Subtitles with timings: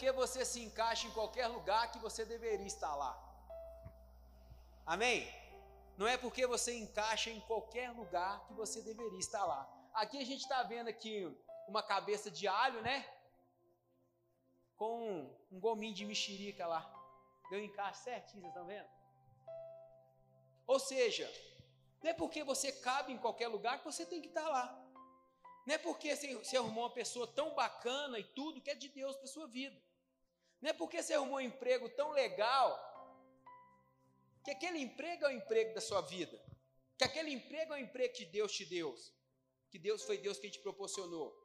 [0.00, 3.12] porque você se encaixa em qualquer lugar que você deveria estar lá.
[4.86, 5.30] Amém?
[5.98, 9.60] Não é porque você encaixa em qualquer lugar que você deveria estar lá.
[9.92, 11.14] Aqui a gente está vendo aqui
[11.68, 13.06] uma cabeça de alho, né?
[14.74, 16.82] Com um gominho de mexerica lá.
[17.50, 18.88] Deu encaixe certinho, vocês estão vendo?
[20.66, 21.30] Ou seja,
[22.02, 24.66] não é porque você cabe em qualquer lugar que você tem que estar lá.
[25.66, 29.14] Não é porque você arrumou uma pessoa tão bacana e tudo que é de Deus
[29.14, 29.89] para sua vida.
[30.60, 32.68] Não é porque você arrumou um emprego tão legal
[34.44, 36.40] que aquele emprego é o emprego da sua vida.
[36.98, 38.94] Que aquele emprego é o emprego que Deus te deu.
[39.70, 41.38] Que Deus foi Deus que te proporcionou.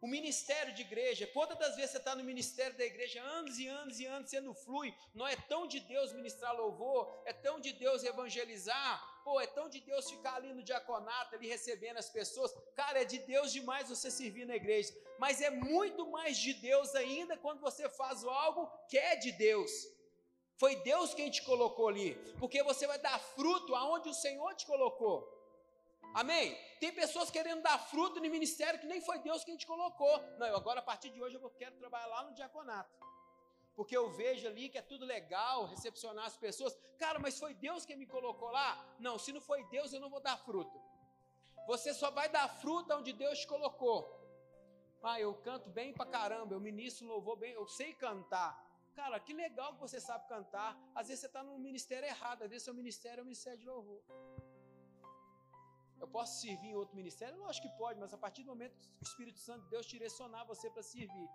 [0.00, 3.66] O ministério de igreja, quantas das vezes você está no ministério da igreja, anos e
[3.66, 7.58] anos e anos, você não flui, não é tão de Deus ministrar louvor, é tão
[7.58, 12.08] de Deus evangelizar, pô, é tão de Deus ficar ali no diaconato, ali recebendo as
[12.08, 16.52] pessoas, cara, é de Deus demais você servir na igreja, mas é muito mais de
[16.54, 19.72] Deus ainda quando você faz algo que é de Deus.
[20.60, 24.64] Foi Deus quem te colocou ali, porque você vai dar fruto aonde o Senhor te
[24.64, 25.16] colocou.
[26.14, 26.56] Amém?
[26.78, 30.22] Tem pessoas querendo dar fruto no ministério que nem foi Deus quem te colocou.
[30.38, 32.94] Não, eu agora a partir de hoje eu quero trabalhar lá no diaconato.
[33.76, 36.74] Porque eu vejo ali que é tudo legal, recepcionar as pessoas.
[36.98, 38.68] Cara, mas foi Deus quem me colocou lá?
[38.98, 40.80] Não, se não foi Deus, eu não vou dar fruto.
[41.66, 43.98] Você só vai dar fruto onde Deus te colocou.
[45.02, 48.52] Ah, eu canto bem pra caramba, eu ministro louvor bem, eu sei cantar.
[48.94, 50.70] Cara, que legal que você sabe cantar.
[50.94, 53.66] Às vezes você está no ministério errado, às vezes seu ministério é o ministério de
[53.66, 54.02] louvor.
[56.00, 57.38] Eu posso servir em outro ministério?
[57.38, 60.44] Lógico que pode, mas a partir do momento que o Espírito Santo de Deus direcionar
[60.44, 61.28] você para servir.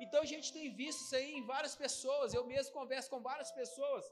[0.00, 2.34] Então a gente tem visto isso aí em várias pessoas.
[2.34, 4.04] Eu mesmo converso com várias pessoas.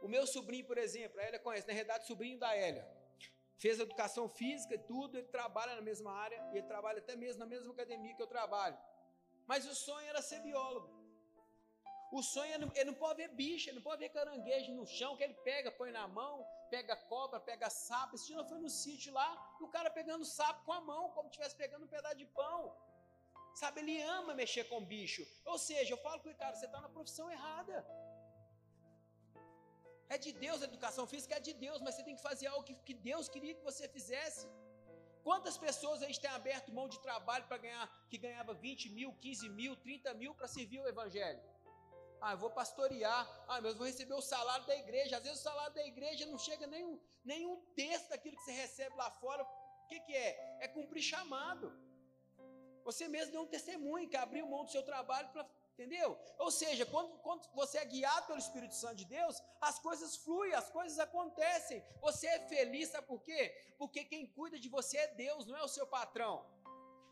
[0.00, 2.86] O meu sobrinho, por exemplo, a Elia conhece, na realidade, sobrinho da Elia.
[3.56, 7.40] Fez educação física e tudo, ele trabalha na mesma área, e ele trabalha até mesmo
[7.40, 8.78] na mesma academia que eu trabalho.
[9.46, 10.88] Mas o sonho era ser biólogo.
[12.10, 15.16] O sonho, é ele não pode ver bicho, ele não pode ver caranguejo no chão,
[15.16, 18.14] que ele pega, põe na mão, pega cobra, pega sapo.
[18.14, 19.28] Esse dia fui no sítio lá,
[19.60, 22.26] e o cara pegando sapo com a mão, como se estivesse pegando um pedaço de
[22.26, 22.74] pão.
[23.60, 25.22] Sabe, ele ama mexer com bicho.
[25.52, 27.76] Ou seja, eu falo com o cara, você está na profissão errada.
[30.14, 32.64] É de Deus a educação física, é de Deus, mas você tem que fazer algo
[32.68, 34.44] que, que Deus queria que você fizesse.
[35.26, 39.10] Quantas pessoas a gente tem aberto mão de trabalho para ganhar, que ganhava 20 mil,
[39.24, 41.42] 15 mil, 30 mil para servir o Evangelho?
[42.20, 43.22] Ah, eu vou pastorear.
[43.48, 45.16] Ah, mas eu vou receber o salário da igreja.
[45.18, 48.44] Às vezes o salário da igreja não chega nem um, nem um terço daquilo que
[48.44, 49.42] você recebe lá fora.
[49.42, 50.58] O que, que é?
[50.60, 51.87] É cumprir chamado.
[52.88, 55.46] Você mesmo deu um testemunho que abriu mão do seu trabalho para.
[55.74, 56.18] Entendeu?
[56.44, 60.54] Ou seja, quando, quando você é guiado pelo Espírito Santo de Deus, as coisas fluem,
[60.54, 61.84] as coisas acontecem.
[62.00, 63.42] Você é feliz, sabe por quê?
[63.76, 66.34] Porque quem cuida de você é Deus, não é o seu patrão.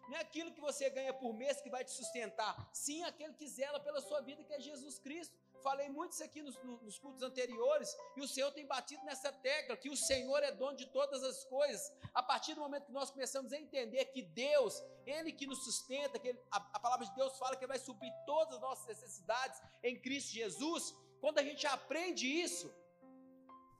[0.08, 3.46] Não é aquilo que você ganha por mês que vai te sustentar, sim aquele que
[3.46, 5.36] zela pela sua vida, que é Jesus Cristo.
[5.66, 9.76] Falei muito isso aqui nos, nos, cultos anteriores, e o Senhor tem batido nessa tecla,
[9.76, 11.92] que o Senhor é dono de todas as coisas.
[12.14, 16.20] A partir do momento que nós começamos a entender que Deus, Ele que nos sustenta,
[16.20, 18.86] que ele, a, a palavra de Deus fala que Ele vai suprir todas as nossas
[18.86, 22.72] necessidades em Cristo Jesus, quando a gente aprende isso,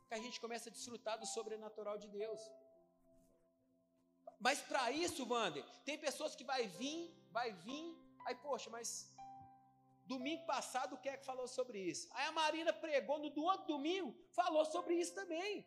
[0.08, 2.40] que a gente começa a desfrutar do sobrenatural de Deus.
[4.40, 7.96] Mas para isso, Wander, tem pessoas que vai vir, vai vir,
[8.26, 9.14] aí, poxa, mas
[10.06, 12.08] domingo passado o que é que falou sobre isso?
[12.12, 15.66] Aí a Marina pregou no do outro domingo, falou sobre isso também.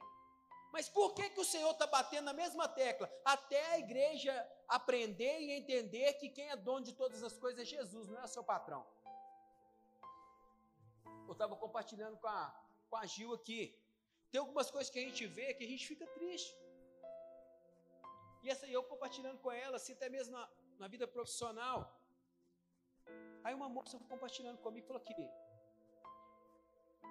[0.72, 3.12] Mas por que, que o Senhor está batendo na mesma tecla?
[3.26, 4.34] Até a igreja
[4.68, 8.28] aprender e entender que quem é dono de todas as coisas é Jesus, não é
[8.28, 8.86] seu patrão.
[11.28, 12.56] Eu estava compartilhando com a,
[12.90, 13.76] com a Gil aqui.
[14.32, 16.56] Tem algumas coisas que a gente vê que a gente fica triste.
[18.44, 21.89] E essa eu compartilhando com ela, assim, até mesmo na, na vida profissional.
[23.50, 25.16] Aí uma moça compartilhando comigo falou que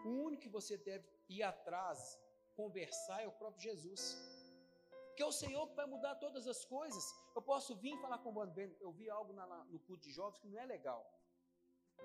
[0.04, 1.99] o único que você deve ir atrás,
[2.54, 4.03] conversar, é o próprio Jesus.
[5.09, 7.04] Porque é o Senhor que vai mudar todas as coisas.
[7.35, 8.52] Eu posso vir falar com o Bando
[8.87, 11.02] eu vi algo na, no culto de jovens que não é legal.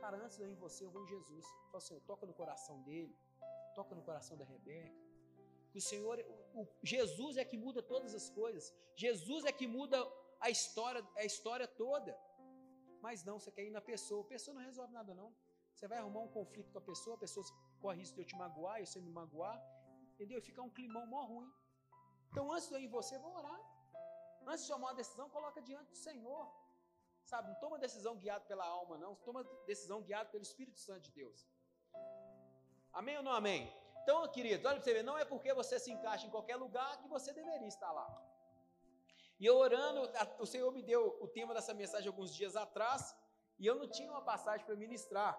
[0.01, 1.45] Cara, antes de eu ir em você, eu vou em Jesus.
[1.45, 3.15] Eu falo, Senhor, toca no coração dele,
[3.75, 4.99] toca no coração da Rebeca,
[5.71, 6.17] que o Senhor,
[6.55, 8.73] o, o, Jesus é que muda todas as coisas.
[8.95, 10.03] Jesus é que muda
[10.39, 12.17] a história, a história toda.
[13.05, 14.21] Mas não, você quer ir na pessoa.
[14.25, 15.29] A pessoa não resolve nada, não.
[15.73, 17.45] Você vai arrumar um conflito com a pessoa, a pessoa
[17.81, 19.57] corre risco de eu te magoar, e você me magoar,
[20.13, 20.37] entendeu?
[20.39, 21.51] E ficar um climão mó ruim.
[22.29, 23.59] Então, antes de eu ir em você, vou orar.
[24.51, 26.43] Antes de tomar uma decisão, coloca diante do Senhor.
[27.31, 29.15] Sabe, não toma decisão guiado pela alma, não.
[29.27, 31.45] Toma decisão guiado pelo Espírito Santo de Deus.
[32.93, 33.61] Amém ou não amém?
[34.01, 37.01] Então, querido, olha para você ver, não é porque você se encaixa em qualquer lugar
[37.01, 38.07] que você deveria estar lá.
[39.43, 40.01] E eu orando,
[40.39, 43.13] o Senhor me deu o tema dessa mensagem alguns dias atrás,
[43.59, 45.33] E eu não tinha uma passagem para ministrar.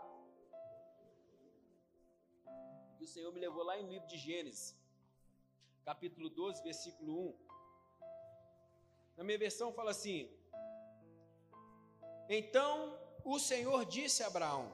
[3.00, 4.76] E o Senhor me levou lá em livro de Gênesis,
[5.86, 7.38] capítulo 12, versículo 1.
[9.16, 10.30] Na minha versão fala assim:
[12.28, 14.70] Então o Senhor disse a Abraão: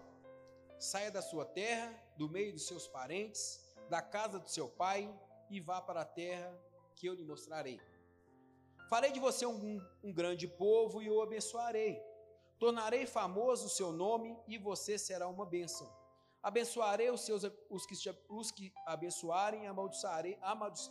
[0.77, 3.45] Saia da sua terra, do meio dos seus parentes,
[3.89, 5.09] da casa do seu pai,
[5.49, 6.53] e vá para a terra
[6.97, 7.81] que eu lhe mostrarei.
[8.91, 12.03] Farei de você um, um grande povo e o abençoarei.
[12.59, 15.89] Tornarei famoso o seu nome e você será uma bênção.
[16.43, 17.95] Abençoarei os, seus, os, que,
[18.29, 20.37] os que abençoarem, amaldiçoarei,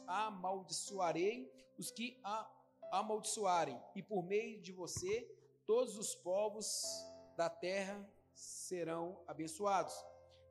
[0.08, 2.50] amaldiçoarei os que a,
[2.94, 5.30] amaldiçoarem, e por meio de você
[5.68, 7.06] todos os povos
[7.36, 9.94] da terra serão abençoados.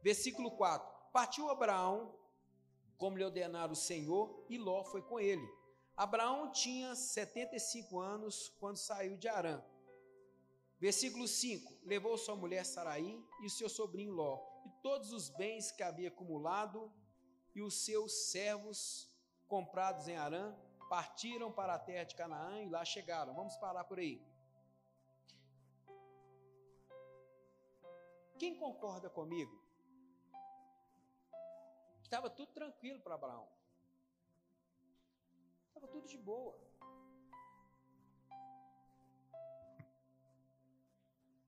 [0.02, 2.14] Versículo 4: Partiu Abraão,
[2.98, 5.57] como lhe ordenara o Senhor, e Ló foi com ele.
[5.98, 9.60] Abraão tinha 75 anos quando saiu de Arã.
[10.78, 15.82] Versículo 5: Levou sua mulher Saraí e seu sobrinho Ló, e todos os bens que
[15.82, 16.92] havia acumulado,
[17.52, 19.12] e os seus servos
[19.48, 20.56] comprados em Arã,
[20.88, 23.34] partiram para a terra de Canaã e lá chegaram.
[23.34, 24.24] Vamos parar por aí.
[28.38, 29.60] Quem concorda comigo?
[32.00, 33.57] Estava tudo tranquilo para Abraão.
[35.78, 36.58] Estava tudo de boa.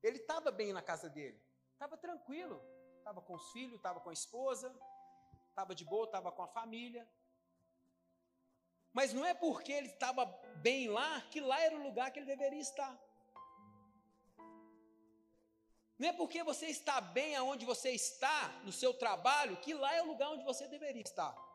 [0.01, 1.37] Ele estava bem na casa dele,
[1.73, 2.63] estava tranquilo,
[2.99, 4.73] estava com os filhos, estava com a esposa,
[5.49, 7.05] estava de boa, estava com a família.
[8.93, 10.25] Mas não é porque ele estava
[10.69, 12.97] bem lá que lá era o lugar que ele deveria estar.
[15.99, 20.01] Não é porque você está bem aonde você está, no seu trabalho, que lá é
[20.01, 21.50] o lugar onde você deveria estar.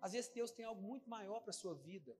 [0.00, 2.12] Às vezes Deus tem algo muito maior para a sua vida,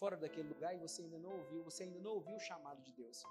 [0.00, 2.92] fora daquele lugar, e você ainda não ouviu, você ainda não ouviu o chamado de
[2.92, 3.22] Deus.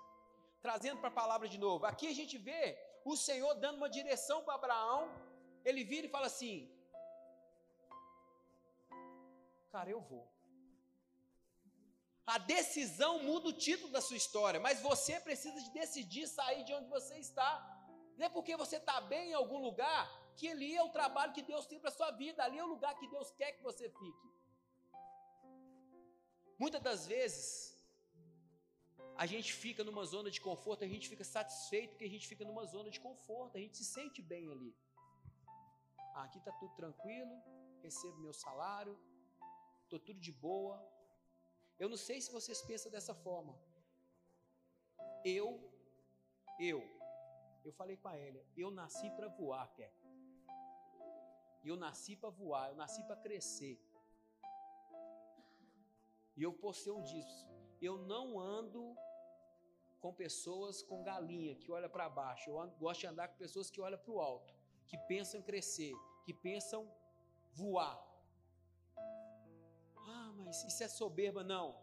[0.61, 2.63] Trazendo para a palavra de novo, aqui a gente vê
[3.05, 5.01] o Senhor dando uma direção para Abraão,
[5.63, 6.55] ele vira e fala assim:
[9.71, 10.25] Cara, eu vou.
[12.25, 16.73] A decisão muda o título da sua história, mas você precisa de decidir sair de
[16.73, 17.49] onde você está.
[18.17, 20.03] Não é porque você está bem em algum lugar
[20.37, 22.73] que ali é o trabalho que Deus tem para a sua vida, ali é o
[22.75, 24.27] lugar que Deus quer que você fique.
[26.63, 27.45] Muitas das vezes,
[29.23, 32.45] a gente fica numa zona de conforto, a gente fica satisfeito porque a gente fica
[32.49, 34.71] numa zona de conforto, a gente se sente bem ali.
[36.15, 37.35] Ah, aqui está tudo tranquilo,
[37.81, 38.95] recebo meu salário,
[39.83, 40.77] estou tudo de boa.
[41.79, 43.53] Eu não sei se vocês pensam dessa forma.
[45.23, 45.47] Eu,
[46.59, 46.79] eu,
[47.65, 49.91] eu falei com a Elia, eu nasci para voar, quer.
[51.63, 53.79] E eu nasci para voar, eu nasci para crescer.
[56.35, 57.47] E eu postei um disso.
[57.81, 58.95] Eu não ando
[59.99, 62.49] com pessoas com galinha que olha para baixo.
[62.49, 64.53] Eu gosto de andar com pessoas que olham para o alto,
[64.87, 65.93] que pensam crescer,
[66.25, 66.89] que pensam
[67.53, 67.97] voar.
[70.07, 71.43] Ah, mas isso é soberba?
[71.43, 71.75] Não.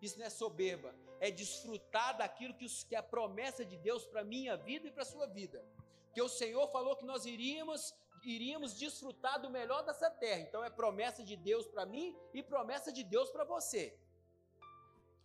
[0.00, 0.94] Isso não é soberba.
[1.20, 5.02] É desfrutar daquilo que, que é a promessa de Deus para minha vida e para
[5.02, 5.64] a sua vida.
[6.12, 10.40] Que o Senhor falou que nós iríamos iríamos desfrutar do melhor dessa terra.
[10.40, 13.98] Então é promessa de Deus para mim e promessa de Deus para você.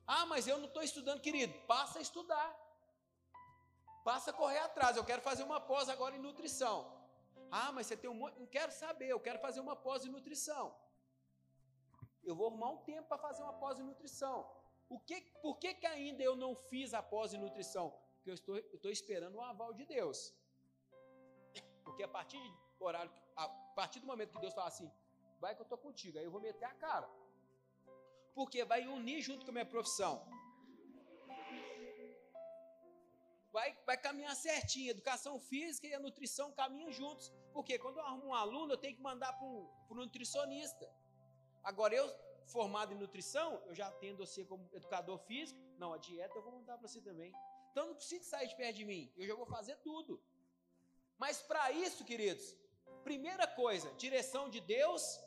[0.06, 1.54] Ah, mas eu não estou estudando, querido.
[1.68, 2.50] Passa a estudar.
[4.04, 4.96] Passa a correr atrás.
[4.96, 6.78] Eu quero fazer uma pós agora em nutrição.
[7.52, 8.40] Ah, mas você tem um monte.
[8.40, 9.10] Não quero saber.
[9.10, 10.76] Eu quero fazer uma pós em nutrição.
[12.24, 14.50] Eu vou arrumar um tempo para fazer uma pós em nutrição.
[14.90, 17.92] O que, por que, que ainda eu não fiz a pós em nutrição?
[18.16, 20.34] Porque eu estou, eu estou esperando o aval de Deus.
[21.84, 24.92] Porque a partir de horário, a partir do momento que Deus fala assim,
[25.40, 27.10] vai que eu estou contigo, aí eu vou meter a cara.
[28.34, 30.26] Porque vai unir junto com a minha profissão.
[33.52, 34.92] Vai, vai caminhar certinho.
[34.92, 37.34] Educação física e a nutrição caminham juntos.
[37.52, 40.88] Porque quando eu arrumo um aluno, eu tenho que mandar para um, um nutricionista.
[41.64, 42.08] Agora, eu,
[42.46, 45.60] formado em nutrição, eu já tendo a ser como educador físico.
[45.80, 47.34] Não, a dieta eu vou mandar para você também.
[47.72, 49.12] Então não precisa sair de perto de mim.
[49.18, 50.22] Eu já vou fazer tudo.
[51.18, 52.56] Mas para isso, queridos,
[53.04, 55.20] primeira coisa, direção de Deus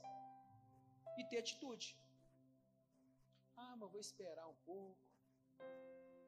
[1.18, 1.98] e ter atitude.
[3.56, 4.98] Ah, mas vou esperar um pouco.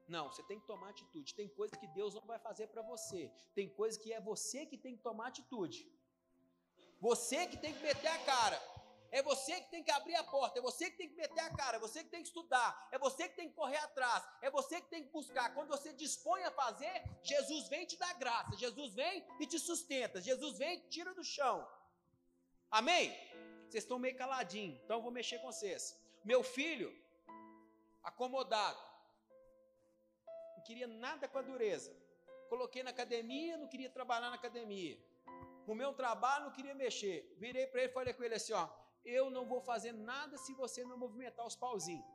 [0.09, 1.35] Não, você tem que tomar atitude.
[1.35, 3.31] Tem coisa que Deus não vai fazer para você.
[3.55, 5.91] Tem coisa que é você que tem que tomar atitude.
[7.01, 8.72] Você que tem que meter a cara.
[9.17, 11.51] É você que tem que abrir a porta, é você que tem que meter a
[11.55, 14.51] cara, é você que tem que estudar, é você que tem que correr atrás, é
[14.51, 15.53] você que tem que buscar.
[15.53, 19.59] Quando você dispõe a fazer, Jesus vem e te dá graça, Jesus vem e te
[19.59, 21.57] sustenta, Jesus vem e te tira do chão.
[22.71, 23.11] Amém?
[23.69, 25.95] Vocês estão meio caladinhos, então eu vou mexer com vocês.
[26.25, 26.91] Meu filho,
[28.03, 28.83] acomodado,
[30.57, 31.95] não queria nada com a dureza.
[32.49, 34.99] Coloquei na academia, não queria trabalhar na academia.
[35.67, 37.35] O meu trabalho, não queria mexer.
[37.39, 38.69] Virei para ele e falei com ele assim: ó,
[39.05, 42.07] eu não vou fazer nada se você não movimentar os pauzinhos.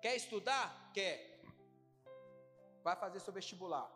[0.00, 0.90] Quer estudar?
[0.92, 1.40] Quer.
[2.82, 3.90] Vai fazer seu vestibular.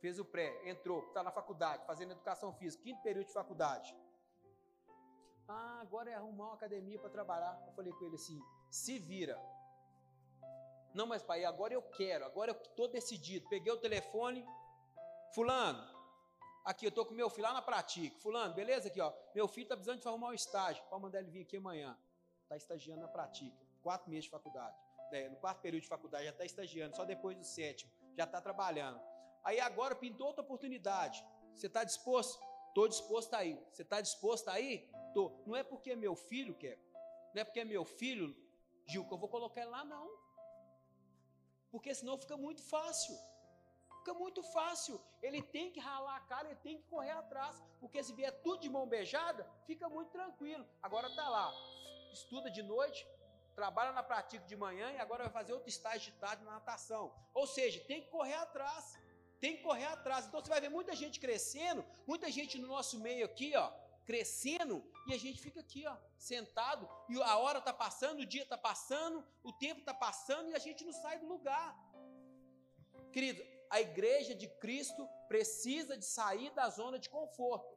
[0.00, 3.96] Fez o pré, entrou, está na faculdade, fazendo educação física, quinto período de faculdade.
[5.48, 7.62] Ah, agora é arrumar uma academia para trabalhar.
[7.66, 8.40] Eu falei com ele assim:
[8.70, 9.40] se vira.
[10.94, 13.48] Não, mas pai, agora eu quero, agora eu estou decidido.
[13.48, 14.46] Peguei o telefone,
[15.34, 15.82] Fulano,
[16.64, 18.18] aqui eu estou com meu filho lá na Pratica.
[18.18, 18.88] Fulano, beleza?
[18.88, 19.12] Aqui, ó.
[19.34, 20.82] Meu filho está precisando de arrumar um estágio.
[20.88, 21.96] Pode mandar ele vir aqui amanhã.
[22.42, 23.56] Está estagiando na Pratica.
[23.82, 24.76] Quatro meses de faculdade.
[25.12, 27.90] É, no quarto período de faculdade já está estagiando, só depois do sétimo.
[28.16, 29.00] Já está trabalhando.
[29.44, 31.24] Aí agora pintou outra oportunidade.
[31.54, 32.42] Você está disposto?
[32.68, 33.56] Estou disposto a ir.
[33.70, 34.90] Você está disposto a ir?
[35.12, 35.30] Tô.
[35.46, 36.78] Não é porque é meu filho, quer.
[37.32, 38.34] Não é porque é meu filho,
[38.86, 40.10] Gil, que eu vou colocar ele lá, não.
[41.70, 43.16] Porque senão fica muito fácil.
[44.04, 45.00] Fica muito fácil.
[45.22, 47.62] Ele tem que ralar a cara, ele tem que correr atrás.
[47.80, 50.66] Porque se vier tudo de mão beijada, fica muito tranquilo.
[50.82, 51.50] Agora tá lá,
[52.12, 53.08] estuda de noite,
[53.54, 57.14] trabalha na prática de manhã e agora vai fazer outro estágio de tarde na natação.
[57.32, 59.02] Ou seja, tem que correr atrás
[59.40, 60.26] tem que correr atrás.
[60.26, 63.70] Então você vai ver muita gente crescendo, muita gente no nosso meio aqui, ó,
[64.06, 68.44] crescendo, e a gente fica aqui, ó, sentado, e a hora está passando, o dia
[68.44, 71.76] está passando, o tempo está passando e a gente não sai do lugar.
[73.12, 73.42] Querido,
[73.74, 77.74] a igreja de Cristo precisa de sair da zona de conforto.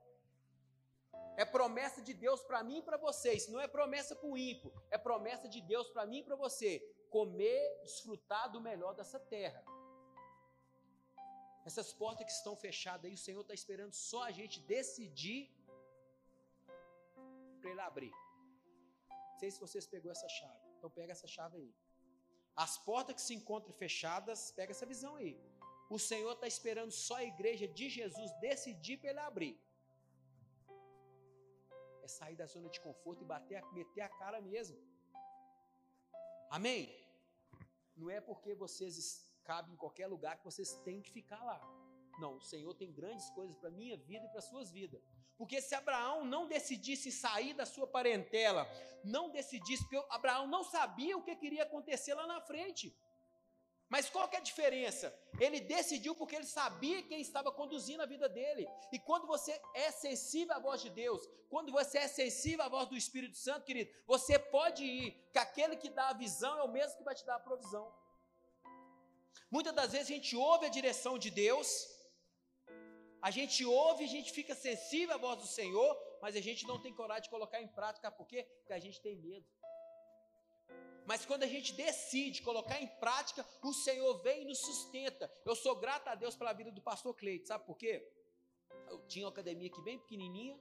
[1.36, 4.72] É promessa de Deus para mim e para vocês, não é promessa para o ímpio,
[4.92, 6.72] é promessa de Deus para mim e para você.
[7.16, 9.64] Comer, desfrutar do melhor dessa terra.
[11.66, 15.42] Essas portas que estão fechadas aí, o Senhor está esperando só a gente decidir
[17.60, 18.14] para Ele abrir.
[19.32, 20.62] Não sei se vocês pegou essa chave.
[20.78, 21.72] Então pega essa chave aí.
[22.56, 25.36] As portas que se encontram fechadas, pega essa visão aí.
[25.90, 29.56] O Senhor está esperando só a igreja de Jesus decidir para Ele abrir.
[32.02, 34.78] É sair da zona de conforto e bater, meter a cara mesmo.
[36.50, 36.94] Amém?
[37.96, 41.60] Não é porque vocês cabe em qualquer lugar que vocês têm que ficar lá.
[42.20, 45.02] Não, o Senhor tem grandes coisas para a minha vida e para as suas vidas.
[45.38, 48.68] Porque se Abraão não decidisse sair da sua parentela,
[49.04, 52.96] não decidisse, porque Abraão não sabia o que queria acontecer lá na frente.
[53.90, 55.14] Mas qual que é a diferença?
[55.40, 58.68] Ele decidiu porque ele sabia quem estava conduzindo a vida dele.
[58.92, 62.90] E quando você é sensível à voz de Deus, quando você é sensível à voz
[62.90, 66.72] do Espírito Santo, querido, você pode ir, que aquele que dá a visão é o
[66.72, 67.86] mesmo que vai te dar a provisão.
[69.50, 71.70] Muitas das vezes a gente ouve a direção de Deus,
[73.22, 76.82] a gente ouve, a gente fica sensível à voz do Senhor, mas a gente não
[76.82, 78.44] tem coragem de colocar em prática, por quê?
[78.60, 79.48] Porque a gente tem medo.
[81.10, 85.32] Mas quando a gente decide colocar em prática, o Senhor vem e nos sustenta.
[85.46, 87.94] Eu sou grato a Deus pela vida do pastor Cleito, sabe por quê?
[88.90, 90.60] Eu tinha uma academia aqui bem pequenininha,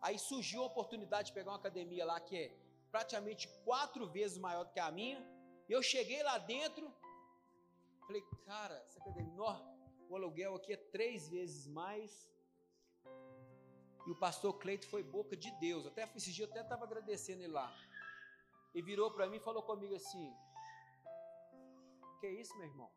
[0.00, 2.56] aí surgiu a oportunidade de pegar uma academia lá que é
[2.90, 5.20] praticamente quatro vezes maior do que a minha.
[5.68, 6.92] Eu cheguei lá dentro,
[8.06, 9.32] Falei, cara, essa academia,
[10.08, 12.30] o aluguel aqui é três vezes mais.
[14.06, 15.86] E o pastor Cleito foi boca de Deus.
[15.86, 17.72] Até esse dia eu até estava agradecendo ele lá.
[18.74, 20.34] E virou para mim e falou comigo assim:
[22.20, 22.90] Que isso, meu irmão?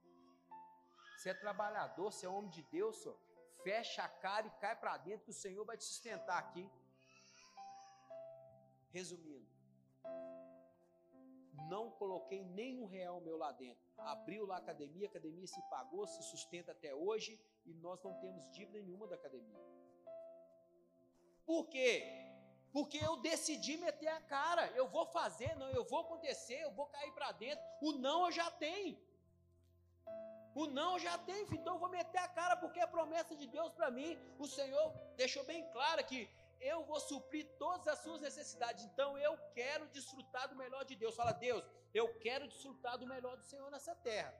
[1.17, 3.17] Você é trabalhador, você é homem de Deus, senhor.
[3.63, 6.69] Fecha a cara e cai para dentro, que o Senhor vai te sustentar aqui.
[8.91, 9.47] Resumindo,
[11.67, 13.83] não coloquei nenhum real meu lá dentro.
[13.97, 18.13] Abriu lá a academia, a academia se pagou, se sustenta até hoje e nós não
[18.19, 19.59] temos dívida nenhuma da academia.
[21.45, 22.24] Por quê?
[22.75, 24.63] Porque eu decidi meter a cara.
[24.79, 27.63] Eu vou fazer, não, eu vou acontecer, eu vou cair para dentro.
[27.87, 28.97] O não eu já tenho.
[30.61, 33.71] O não já tenho, então eu vou meter a cara porque é promessa de Deus
[33.77, 34.11] para mim.
[34.37, 34.87] O Senhor
[35.21, 36.19] deixou bem claro que
[36.59, 38.83] eu vou suprir todas as suas necessidades.
[38.83, 41.15] Então eu quero desfrutar do melhor de Deus.
[41.15, 41.63] Fala, Deus,
[41.93, 44.33] eu quero desfrutar do melhor do Senhor nessa terra.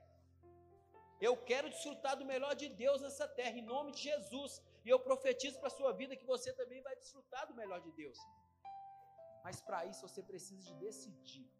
[1.28, 4.62] Eu quero desfrutar do melhor de Deus nessa terra, em nome de Jesus.
[4.86, 7.90] E eu profetizo para a sua vida que você também vai desfrutar do melhor de
[7.90, 8.16] Deus.
[9.42, 11.50] Mas para isso você precisa de decidir.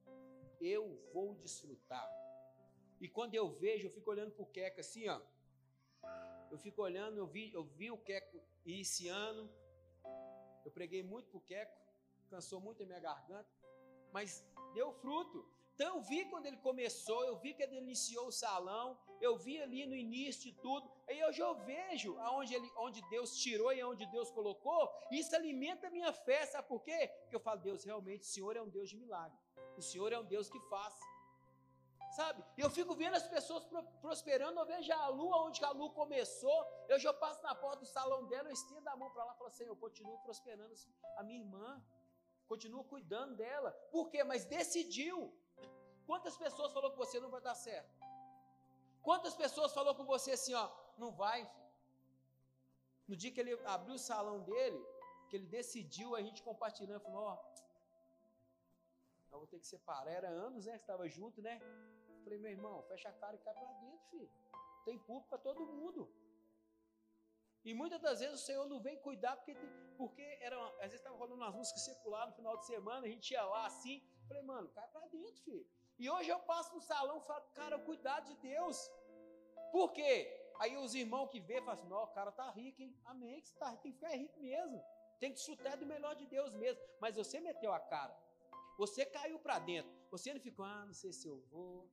[0.61, 2.09] Eu vou desfrutar.
[3.01, 5.21] E quando eu vejo, eu fico olhando para o Queco assim, ó.
[6.53, 9.51] Eu fico olhando, eu vi, eu vi o Queco iniciando,
[10.65, 11.77] eu preguei muito para o Queco,
[12.31, 13.51] cansou muito a minha garganta,
[14.13, 15.45] mas deu fruto.
[15.77, 19.61] Então eu vi quando ele começou, eu vi quando ele iniciou o salão, eu vi
[19.61, 23.85] ali no início de tudo, aí hoje eu vejo aonde, ele, onde Deus tirou e
[23.85, 27.01] onde Deus colocou, isso alimenta a minha fé, sabe por quê?
[27.21, 29.39] Porque eu falo, Deus, realmente, o Senhor é um Deus de milagre,
[29.77, 30.99] o Senhor é um Deus que faz.
[32.17, 32.43] Sabe?
[32.57, 33.63] Eu fico vendo as pessoas
[34.01, 37.87] prosperando, eu vejo a lua, onde a lua começou, eu já passo na porta do
[37.87, 40.75] salão dela, eu estendo a mão para lá e falo assim, eu continuo prosperando
[41.19, 41.85] a minha irmã,
[42.47, 43.73] continuo cuidando dela.
[43.91, 44.25] Por quê?
[44.25, 45.37] Mas decidiu.
[46.07, 47.93] Quantas pessoas falou que você não vai dar certo?
[49.03, 51.41] Quantas pessoas falou com você assim, ó, não vai?
[53.09, 54.81] No dia que ele abriu o salão dele,
[55.29, 57.37] que ele decidiu, a gente compartilhando, falou, ó,
[59.33, 60.11] eu vou ter que separar.
[60.11, 61.61] Era anos, né, que estava junto, né?
[62.25, 64.31] Falei, meu irmão, fecha a cara e cai para dentro, filho.
[64.85, 66.11] Tem público para todo mundo.
[67.65, 71.01] E muitas das vezes o Senhor não vem cuidar porque, tem, porque era, às vezes
[71.01, 74.03] estava rolando umas músicas circular no final de semana, a gente ia lá assim.
[74.29, 75.67] Falei, mano, cai para dentro, filho.
[75.99, 78.91] E hoje eu passo no salão e falo, cara, cuidado de Deus.
[79.73, 80.15] Por quê?
[80.59, 82.99] Aí os irmãos que vê falam assim, não, o cara tá rico, hein?
[83.05, 84.85] Amém, que você tá rico, tem que ficar rico mesmo.
[85.21, 86.81] Tem que desfrutar do melhor de Deus mesmo.
[87.01, 88.17] Mas você meteu a cara.
[88.79, 89.91] Você caiu para dentro.
[90.11, 91.91] Você não ficou, ah, não sei se eu vou,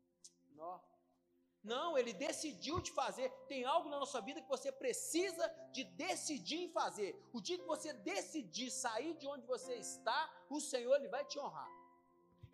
[1.63, 3.29] não, ele decidiu de fazer.
[3.47, 7.09] Tem algo na nossa vida que você precisa de decidir em fazer.
[7.31, 10.19] O dia que você decidir sair de onde você está,
[10.49, 11.69] o Senhor ele vai te honrar.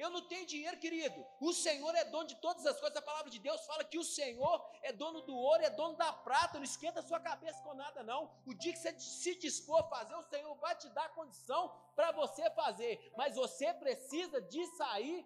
[0.04, 1.20] Eu não tenho dinheiro, querido.
[1.42, 2.98] O Senhor é dono de todas as coisas.
[2.98, 6.12] A palavra de Deus fala que o Senhor é dono do ouro, é dono da
[6.28, 6.58] prata.
[6.58, 8.32] Não esquenta sua cabeça com nada, não.
[8.46, 11.62] O dia que você se dispor a fazer, o Senhor vai te dar condição
[11.98, 13.12] para você fazer.
[13.18, 15.20] Mas você precisa de sair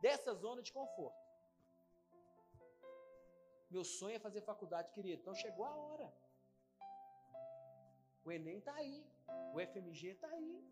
[0.00, 1.16] dessa zona de conforto.
[3.70, 5.20] Meu sonho é fazer faculdade, querido.
[5.20, 6.12] Então chegou a hora.
[8.24, 9.06] O Enem está aí.
[9.54, 10.64] O FMG está aí.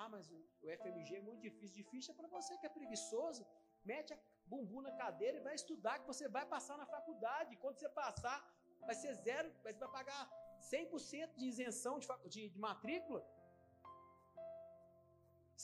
[0.00, 1.76] Ah, mas o FMG é muito difícil.
[1.82, 3.42] Difícil é para você que é preguiçoso.
[3.90, 4.18] Mete a
[4.50, 7.56] bumbum na cadeira e vai estudar, que você vai passar na faculdade.
[7.62, 8.38] Quando você passar,
[8.88, 10.22] vai ser zero, você vai pagar
[10.72, 13.22] 100% de isenção de, de, de matrícula.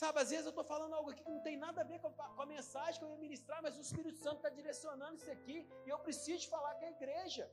[0.01, 2.07] Sabe, às vezes eu estou falando algo aqui que não tem nada a ver com
[2.07, 5.31] a, com a mensagem que eu ia ministrar, mas o Espírito Santo está direcionando isso
[5.37, 7.45] aqui e eu preciso falar com a igreja.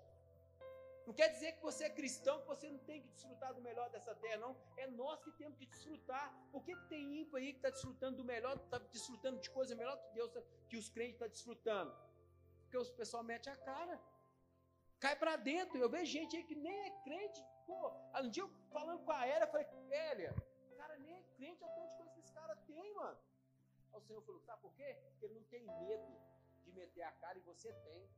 [1.06, 3.88] Não quer dizer que você é cristão, que você não tem que desfrutar do melhor
[3.90, 4.56] dessa terra, não.
[4.76, 6.32] É nós que temos que desfrutar.
[6.52, 9.74] Por que, que tem ímpio aí que está desfrutando do melhor, está desfrutando de coisa
[9.74, 10.30] melhor que Deus,
[10.68, 11.96] que os crentes estão tá desfrutando?
[12.62, 14.00] Porque o pessoal mete a cara.
[15.00, 15.78] Cai para dentro.
[15.78, 17.42] Eu vejo gente aí que nem é crente.
[17.66, 20.34] Pô, um dia eu falando com a eu falei, Hélia,
[20.80, 23.18] cara nem é crente, eu tanto de coisa tem, mano.
[23.92, 24.96] O Senhor falou, sabe por quê?
[25.10, 26.20] Porque ele não tem medo
[26.64, 28.08] de meter a cara e você tem.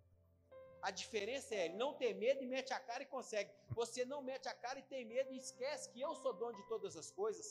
[0.82, 3.52] A diferença é, não tem medo e mete a cara e consegue.
[3.70, 6.66] Você não mete a cara e tem medo e esquece que eu sou dono de
[6.66, 7.48] todas as coisas.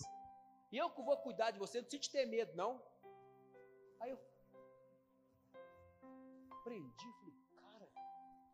[0.70, 2.84] E eu que vou cuidar de você, não precisa ter medo, não.
[4.02, 4.20] Aí eu
[6.60, 7.90] aprendi, falei, cara,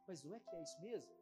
[0.07, 1.17] mas não é que é isso mesmo?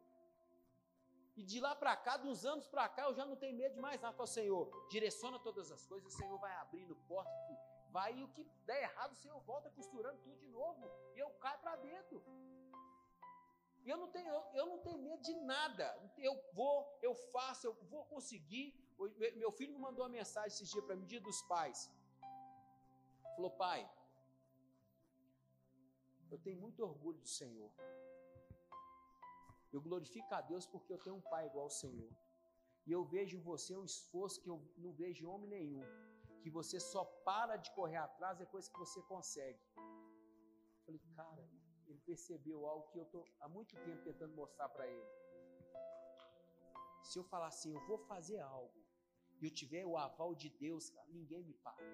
[1.34, 3.80] E de lá para cá, uns anos para cá, eu já não tenho medo de
[3.80, 4.14] mais nada.
[4.16, 7.30] Falo, Senhor, direciona todas as coisas, o Senhor vai abrindo porta,
[7.90, 10.90] vai e o que der errado, o Senhor volta costurando tudo de novo.
[11.14, 12.22] E eu caio para dentro.
[13.86, 15.86] Eu não, tenho, eu, eu não tenho medo de nada.
[16.18, 18.74] Eu vou, eu faço, eu vou conseguir.
[19.36, 21.88] Meu filho me mandou uma mensagem esses dias para mim, dia dos pais.
[23.36, 23.88] Falou, pai,
[26.30, 27.70] eu tenho muito orgulho do Senhor.
[29.72, 32.10] Eu glorifico a Deus porque eu tenho um pai igual ao Senhor.
[32.86, 35.84] E eu vejo em você um esforço que eu não vejo em homem nenhum.
[36.42, 39.60] Que você só para de correr atrás depois que você consegue.
[39.76, 41.48] Eu falei, cara,
[42.06, 45.10] percebeu algo que eu estou há muito tempo tentando mostrar para ele.
[47.02, 48.80] Se eu falar assim, eu vou fazer algo,
[49.40, 51.84] e eu tiver o aval de Deus, cara, ninguém me para.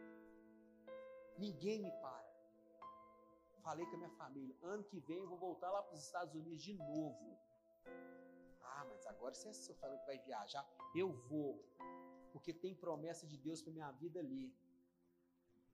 [1.38, 2.30] Ninguém me para.
[3.62, 6.34] Falei com a minha família, ano que vem eu vou voltar lá para os Estados
[6.34, 7.38] Unidos de novo.
[8.60, 10.66] Ah, mas agora você é falando que vai viajar.
[10.94, 11.64] Eu vou,
[12.32, 14.52] porque tem promessa de Deus para minha vida ali.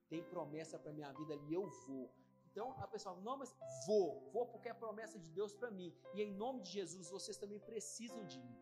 [0.08, 2.12] Tem promessa para minha vida ali, eu vou.
[2.50, 3.54] Então a pessoa fala, não, mas
[3.86, 5.94] vou, vou porque é promessa de Deus para mim.
[6.14, 8.58] E em nome de Jesus, vocês também precisam de ir.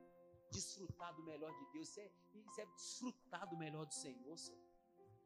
[0.50, 1.88] Desfrutar do melhor de Deus.
[1.88, 4.38] Isso é, isso é desfrutar do melhor do Senhor.
[4.38, 4.60] Senhor.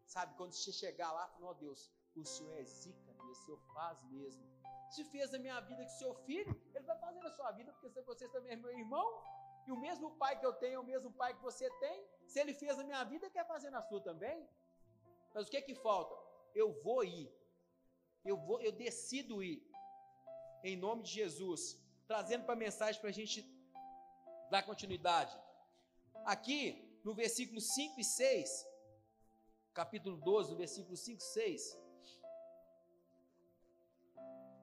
[0.07, 3.61] Sabe, quando você chegar lá, fala, ó oh, Deus, o Senhor é zica, o Senhor
[3.73, 4.44] faz mesmo
[4.90, 8.01] se fez a minha vida com seu filho, ele vai fazer na sua vida, porque
[8.03, 9.07] vocês também é meu irmão,
[9.66, 12.05] e o mesmo pai que eu tenho é o mesmo pai que você tem.
[12.27, 14.49] Se ele fez a minha vida, quer fazer na sua também.
[15.33, 16.14] Mas o que é que falta?
[16.55, 17.31] Eu vou ir.
[18.24, 19.62] Eu vou, eu decido ir.
[20.62, 21.78] Em nome de Jesus.
[22.06, 23.44] Trazendo para a mensagem para a gente
[24.50, 25.37] dar continuidade.
[26.24, 28.66] Aqui, no versículo 5 e 6,
[29.72, 31.78] capítulo 12, no versículo 5 e 6,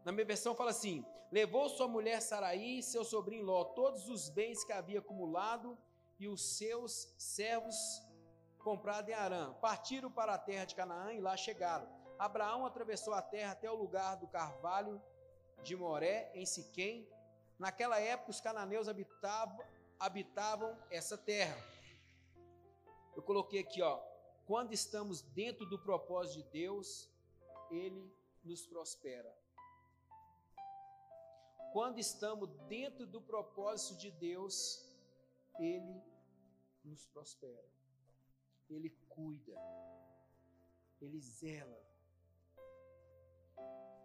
[0.05, 4.29] na minha versão fala assim: levou sua mulher Saraí e seu sobrinho Ló todos os
[4.29, 5.77] bens que havia acumulado
[6.19, 7.75] e os seus servos
[8.59, 9.53] comprados em Arã.
[9.55, 11.96] Partiram para a terra de Canaã e lá chegaram.
[12.19, 15.01] Abraão atravessou a terra até o lugar do carvalho
[15.63, 17.07] de Moré, em Siquém.
[17.59, 19.65] Naquela época, os cananeus habitavam,
[19.99, 21.57] habitavam essa terra.
[23.15, 23.99] Eu coloquei aqui, ó,
[24.45, 27.09] quando estamos dentro do propósito de Deus,
[27.69, 28.11] ele
[28.43, 29.35] nos prospera.
[31.73, 34.83] Quando estamos dentro do propósito de Deus,
[35.59, 36.01] ele
[36.83, 37.65] nos prospera.
[38.69, 39.53] Ele cuida.
[41.01, 41.86] Ele zela.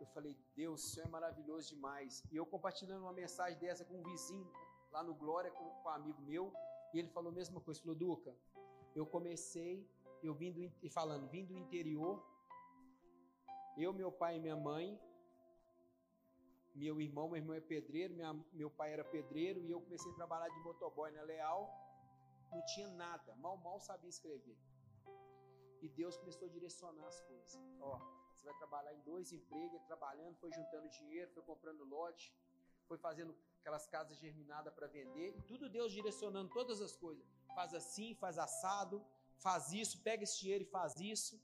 [0.03, 2.25] Eu falei, Deus, o Senhor é maravilhoso demais.
[2.33, 4.51] E eu compartilhando uma mensagem dessa com um vizinho
[4.91, 6.53] lá no Glória, com, um amigo meu,
[6.93, 7.81] e ele falou a mesma coisa.
[7.81, 8.35] Falou, Duca,
[8.97, 9.89] eu comecei,
[10.21, 12.21] eu vindo e falando, vim do interior,
[13.77, 15.01] eu, meu pai e minha mãe,
[16.75, 20.15] meu irmão, meu irmão é pedreiro, minha, meu pai era pedreiro, e eu comecei a
[20.17, 21.71] trabalhar de motoboy na Leal,
[22.51, 24.59] não tinha nada, mal, mal sabia escrever.
[25.81, 27.59] E Deus começou a direcionar as coisas.
[27.81, 32.35] Ó, você vai trabalhar em dois empregos, trabalhando, foi juntando dinheiro, foi comprando lote,
[32.89, 37.25] foi fazendo aquelas casas germinadas para vender, e tudo Deus direcionando todas as coisas.
[37.55, 39.05] Faz assim, faz assado,
[39.39, 41.41] faz isso, pega esse dinheiro e faz isso.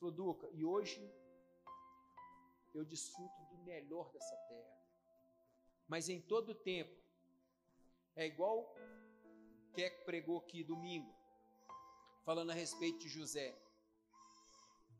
[0.00, 1.00] Falou, Duca, e hoje
[2.74, 4.76] eu desfruto do melhor dessa terra.
[5.86, 7.00] Mas em todo tempo,
[8.16, 8.74] é igual
[9.74, 11.14] que pregou aqui domingo,
[12.24, 13.56] falando a respeito de José.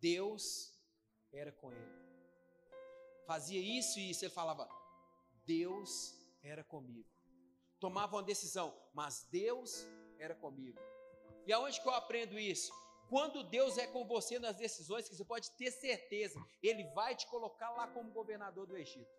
[0.00, 0.79] Deus
[1.32, 2.00] era com ele.
[3.26, 4.68] Fazia isso e isso, ele falava:
[5.44, 7.08] Deus era comigo.
[7.78, 9.86] Tomava uma decisão, mas Deus
[10.18, 10.78] era comigo.
[11.46, 12.72] E aonde que eu aprendo isso?
[13.08, 17.26] Quando Deus é com você nas decisões, que você pode ter certeza, Ele vai te
[17.26, 19.10] colocar lá como governador do Egito.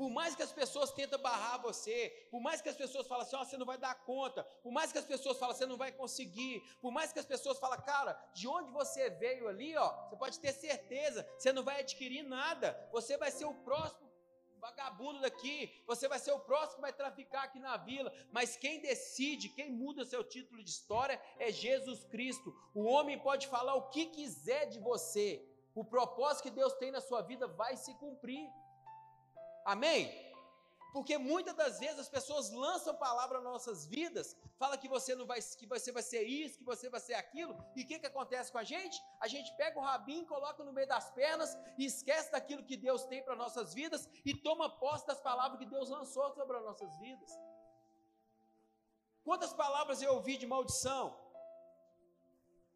[0.00, 3.36] Por mais que as pessoas tentem barrar você, por mais que as pessoas falem assim,
[3.36, 5.92] oh, você não vai dar conta, por mais que as pessoas falem, você não vai
[5.92, 10.16] conseguir, por mais que as pessoas falem, cara, de onde você veio ali, ó, você
[10.16, 14.10] pode ter certeza, você não vai adquirir nada, você vai ser o próximo
[14.58, 18.80] vagabundo daqui, você vai ser o próximo que vai traficar aqui na vila, mas quem
[18.80, 22.56] decide, quem muda seu título de história é Jesus Cristo.
[22.74, 27.02] O homem pode falar o que quiser de você, o propósito que Deus tem na
[27.02, 28.48] sua vida vai se cumprir.
[29.64, 30.30] Amém?
[30.92, 35.24] Porque muitas das vezes as pessoas lançam palavra nas nossas vidas, fala que você não
[35.24, 38.06] vai, que você vai ser isso, que você vai ser aquilo, e o que, que
[38.06, 39.00] acontece com a gente?
[39.20, 43.04] A gente pega o rabinho, coloca no meio das pernas e esquece daquilo que Deus
[43.04, 46.96] tem para nossas vidas e toma posse das palavras que Deus lançou sobre as nossas
[46.98, 47.30] vidas.
[49.22, 51.16] Quantas palavras eu ouvi de maldição?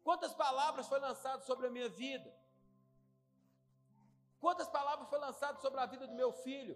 [0.03, 2.33] Quantas palavras foi lançado sobre a minha vida?
[4.45, 6.75] Quantas palavras foi lançado sobre a vida do meu filho?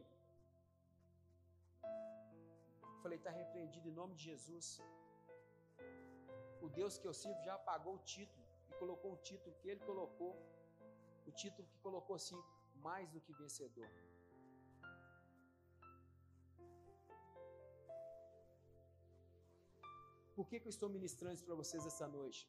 [3.04, 4.68] Falei, está repreendido em nome de Jesus.
[6.66, 9.84] O Deus que eu sirvo já apagou o título e colocou o título que ele
[9.92, 10.34] colocou.
[11.28, 12.42] O título que colocou assim,
[12.88, 13.90] mais do que vencedor.
[20.36, 22.44] Por que, que eu estou ministrando isso para vocês essa noite?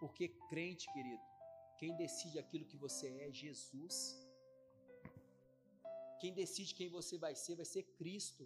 [0.00, 1.24] Porque crente, querido,
[1.80, 3.96] quem decide aquilo que você é é Jesus.
[6.20, 8.44] Quem decide quem você vai ser vai ser Cristo.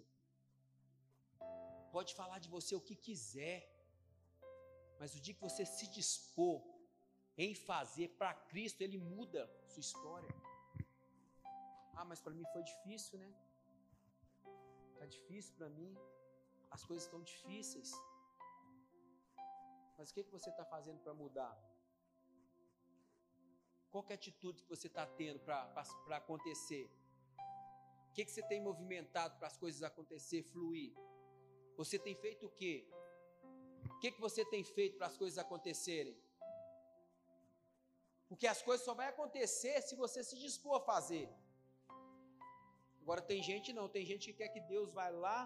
[1.95, 3.59] Pode falar de você o que quiser,
[4.99, 6.59] mas o dia que você se dispor
[7.37, 9.41] em fazer para Cristo, Ele muda
[9.71, 10.33] sua história.
[11.95, 13.31] Ah, mas para mim foi difícil, né?
[14.93, 15.91] Está difícil para mim,
[16.69, 17.91] as coisas estão difíceis.
[19.97, 21.53] Mas o que, que você está fazendo para mudar?
[23.91, 26.89] Qual é a atitude que você está tendo para acontecer?
[28.09, 30.93] O que, que você tem movimentado para as coisas acontecer, fluir?
[31.75, 32.87] Você tem feito o quê?
[33.93, 36.17] O que, que você tem feito para as coisas acontecerem?
[38.29, 41.27] Porque as coisas só vão acontecer se você se dispor a fazer.
[43.01, 45.39] Agora tem gente não, tem gente que quer que Deus vai lá,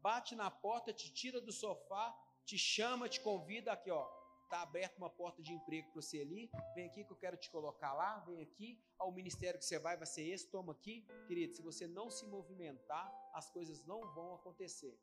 [0.00, 2.06] bate na porta, te tira do sofá,
[2.44, 4.21] te chama, te convida aqui, ó
[4.52, 7.50] está aberta uma porta de emprego para você ali, vem aqui que eu quero te
[7.50, 11.06] colocar lá, vem aqui, ao ministério que você vai vai ser esse, toma aqui.
[11.26, 15.00] Querido, se você não se movimentar, as coisas não vão acontecer.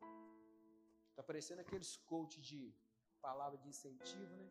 [1.10, 2.72] Está parecendo aqueles coach de
[3.20, 4.48] palavra de incentivo, né?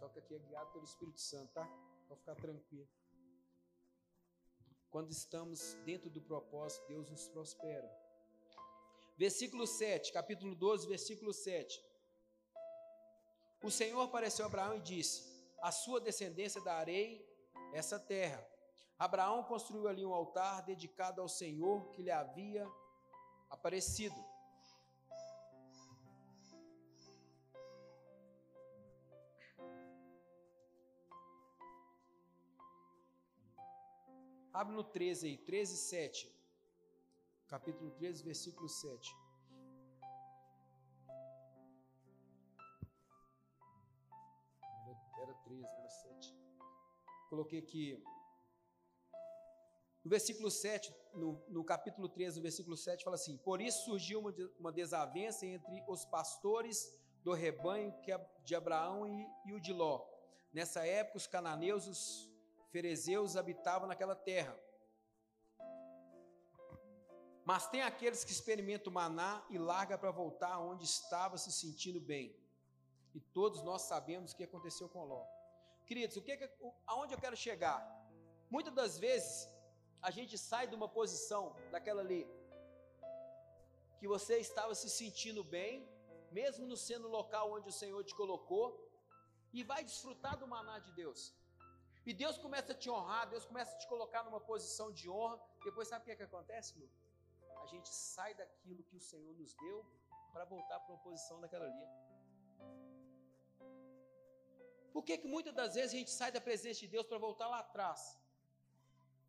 [0.00, 1.64] Só que aqui é guiado pelo Espírito Santo, tá?
[2.08, 2.88] Pode ficar tranquilo.
[4.90, 7.88] Quando estamos dentro do propósito, Deus nos prospera.
[9.16, 11.85] Versículo 7, capítulo 12, versículo 7.
[13.62, 15.22] O Senhor apareceu a Abraão e disse:
[15.60, 17.24] A sua descendência darei
[17.72, 18.46] essa terra.
[18.98, 22.66] Abraão construiu ali um altar dedicado ao Senhor que lhe havia
[23.50, 24.16] aparecido.
[34.52, 36.34] Abre no 13 aí, 13, 7.
[37.46, 39.25] Capítulo 13, versículo 7.
[45.46, 46.36] Era, era 13, era 7.
[47.28, 48.02] Coloquei aqui.
[50.04, 54.20] No versículo 7, no, no capítulo 13, no versículo 7, fala assim: Por isso surgiu
[54.20, 57.92] uma, uma desavença entre os pastores do rebanho
[58.44, 60.06] de Abraão e, e o de Ló.
[60.52, 62.30] Nessa época, os cananeus, os
[62.70, 64.56] ferezeus habitavam naquela terra.
[67.44, 72.36] Mas tem aqueles que experimentam maná e larga para voltar onde estava se sentindo bem.
[73.14, 75.35] E todos nós sabemos o que aconteceu com Ló.
[75.88, 76.32] Queridos, o que,
[76.92, 77.78] aonde eu quero chegar?
[78.54, 79.48] Muitas das vezes
[80.02, 82.22] a gente sai de uma posição daquela ali
[83.98, 85.72] que você estava se sentindo bem,
[86.38, 88.66] mesmo no sendo local onde o Senhor te colocou,
[89.52, 91.20] e vai desfrutar do maná de Deus.
[92.04, 95.40] E Deus começa a te honrar, Deus começa a te colocar numa posição de honra.
[95.64, 96.88] Depois sabe o que, é que acontece, Lu?
[97.62, 99.84] A gente sai daquilo que o Senhor nos deu
[100.32, 101.86] para voltar para uma posição daquela ali.
[104.96, 107.48] Por que, que muitas das vezes a gente sai da presença de Deus para voltar
[107.48, 108.18] lá atrás?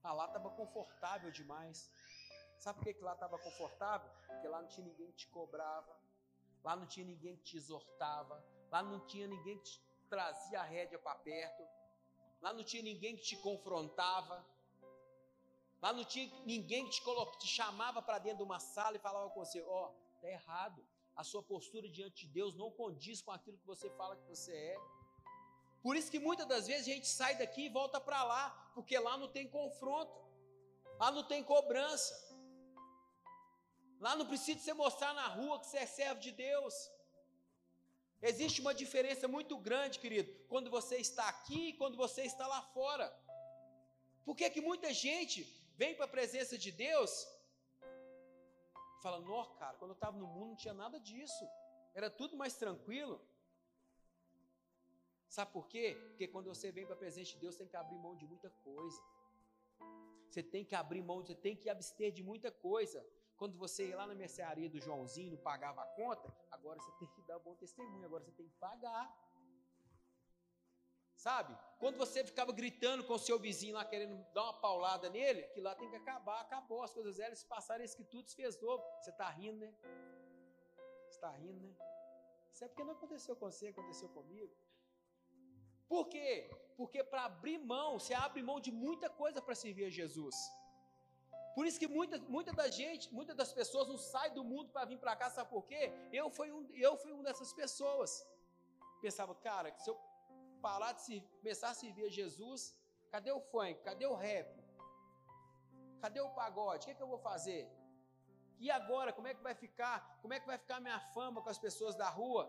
[0.02, 1.92] Ah, lá estava confortável demais.
[2.58, 4.10] Sabe por que, que lá estava confortável?
[4.28, 5.94] Porque lá não tinha ninguém que te cobrava,
[6.64, 10.64] lá não tinha ninguém que te exortava, lá não tinha ninguém que te trazia a
[10.64, 11.68] rédea para perto,
[12.42, 14.46] lá não tinha ninguém que te confrontava,
[15.82, 17.04] lá não tinha ninguém que te,
[17.40, 20.82] te chamava para dentro de uma sala e falava com você: Ó, oh, está errado,
[21.14, 24.56] a sua postura diante de Deus não condiz com aquilo que você fala que você
[24.56, 24.97] é.
[25.82, 28.98] Por isso que muitas das vezes a gente sai daqui e volta para lá, porque
[28.98, 30.18] lá não tem confronto,
[31.00, 32.14] lá não tem cobrança.
[34.00, 36.76] Lá não precisa você mostrar na rua que você é servo de Deus.
[38.22, 42.62] Existe uma diferença muito grande, querido, quando você está aqui e quando você está lá
[42.62, 43.08] fora.
[44.26, 45.44] Por que que muita gente
[45.76, 47.28] vem para a presença de Deus
[48.98, 51.48] e fala, nó, cara, quando eu estava no mundo não tinha nada disso,
[51.94, 53.22] era tudo mais tranquilo.
[55.30, 55.98] Sabe por quê?
[56.10, 58.50] Porque quando você vem para a presença de Deus, tem que abrir mão de muita
[58.50, 59.02] coisa.
[60.30, 63.06] Você tem que abrir mão, você tem que abster de muita coisa.
[63.38, 67.08] Quando você ia lá na mercearia do Joãozinho, não pagava a conta, agora você tem
[67.10, 69.06] que dar bom testemunho, agora você tem que pagar.
[71.16, 71.58] Sabe?
[71.80, 75.62] Quando você ficava gritando com o seu vizinho lá, querendo dar uma paulada nele, que
[75.62, 78.60] lá tem que acabar, acabou, as coisas elas se passaram, isso que tudo se fez
[78.62, 78.84] novo.
[79.02, 79.74] Você está rindo, né?
[81.08, 81.76] Você está rindo, né?
[82.52, 84.56] Isso é porque não aconteceu com você, aconteceu comigo.
[85.88, 86.50] Por quê?
[86.78, 90.36] Porque para abrir mão, você abre mão de muita coisa para servir a Jesus.
[91.56, 94.86] Por isso que muita, muita da gente, muitas das pessoas não saem do mundo para
[94.86, 95.92] vir para cá, sabe por quê?
[96.14, 98.12] Eu fui um, eu fui uma dessas pessoas.
[99.02, 99.98] Pensava, cara, se eu
[100.62, 102.76] parar de se, começar a servir a Jesus,
[103.10, 103.82] cadê o funk?
[103.82, 104.48] Cadê o rap?
[106.00, 106.84] Cadê o pagode?
[106.84, 107.64] O que, é que eu vou fazer?
[108.60, 110.20] E agora, como é que vai ficar?
[110.22, 112.44] Como é que vai ficar minha fama com as pessoas da rua?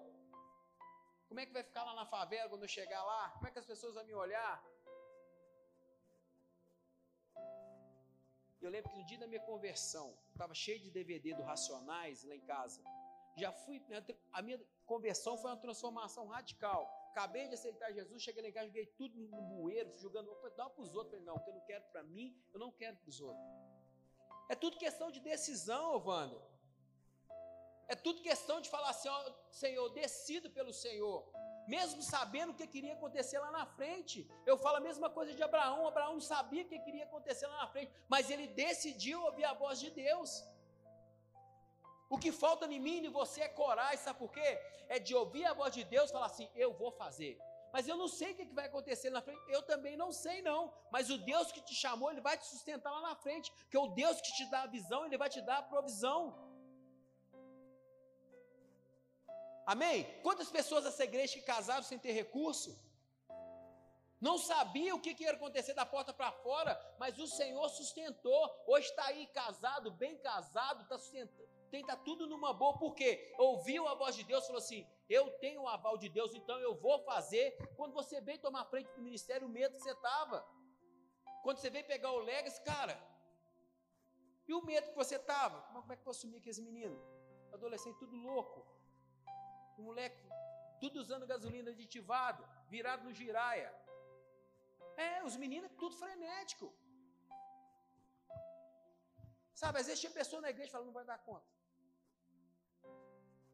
[1.29, 3.31] Como é que vai ficar lá na favela quando eu chegar lá?
[3.31, 4.65] Como é que as pessoas vão me olhar?
[8.61, 12.35] Eu lembro que no dia da minha conversão, estava cheio de DVD do Racionais lá
[12.35, 12.83] em casa.
[13.37, 13.81] Já fui,
[14.33, 16.83] a minha conversão foi uma transformação radical.
[17.13, 20.83] Acabei de aceitar Jesus, cheguei lá em casa, joguei tudo no bueiro, jogando, dá para
[20.83, 21.11] os outros.
[21.13, 23.45] Falei, não, o que eu não quero para mim, eu não quero para os outros.
[24.49, 26.41] É tudo questão de decisão, Wander.
[27.89, 31.27] É tudo questão de falar assim, ó, Senhor, decido pelo Senhor
[31.69, 34.27] mesmo sabendo o que queria acontecer lá na frente.
[34.47, 35.87] Eu falo a mesma coisa de Abraão.
[35.87, 39.79] Abraão sabia o que queria acontecer lá na frente, mas ele decidiu ouvir a voz
[39.79, 40.31] de Deus.
[42.09, 44.49] O que falta em mim e você é coragem, sabe por quê?
[44.89, 47.39] É de ouvir a voz de Deus e falar assim: eu vou fazer.
[47.71, 50.73] Mas eu não sei o que vai acontecer na frente, eu também não sei, não.
[50.91, 53.81] Mas o Deus que te chamou, Ele vai te sustentar lá na frente, que é
[53.81, 56.48] o Deus que te dá a visão, Ele vai te dar a provisão.
[59.73, 60.07] Amém?
[60.23, 62.71] Quantas pessoas dessa igreja que casaram sem ter recurso?
[64.19, 68.43] Não sabia o que, ia acontecer da porta para fora, mas o Senhor sustentou.
[68.67, 71.51] Hoje está aí casado, bem casado, está sustentando.
[71.71, 75.61] Tem tá tudo numa boa, porque ouviu a voz de Deus, falou assim: Eu tenho
[75.61, 77.55] o aval de Deus, então eu vou fazer.
[77.77, 80.49] Quando você veio tomar frente do ministério, o medo que você estava.
[81.43, 82.99] Quando você veio pegar o Legacy, cara,
[84.49, 85.61] e o medo que você estava?
[85.75, 86.99] Como é que eu assumi aqueles meninos?
[87.53, 88.78] Adolescente tudo louco
[89.83, 90.25] o moleque,
[90.81, 92.43] tudo usando gasolina aditivado,
[92.75, 93.71] virado no giraia.
[94.97, 96.69] É, os meninos, tudo frenético.
[99.61, 101.49] Sabe, às vezes tinha pessoa na igreja que fala, não vai dar conta.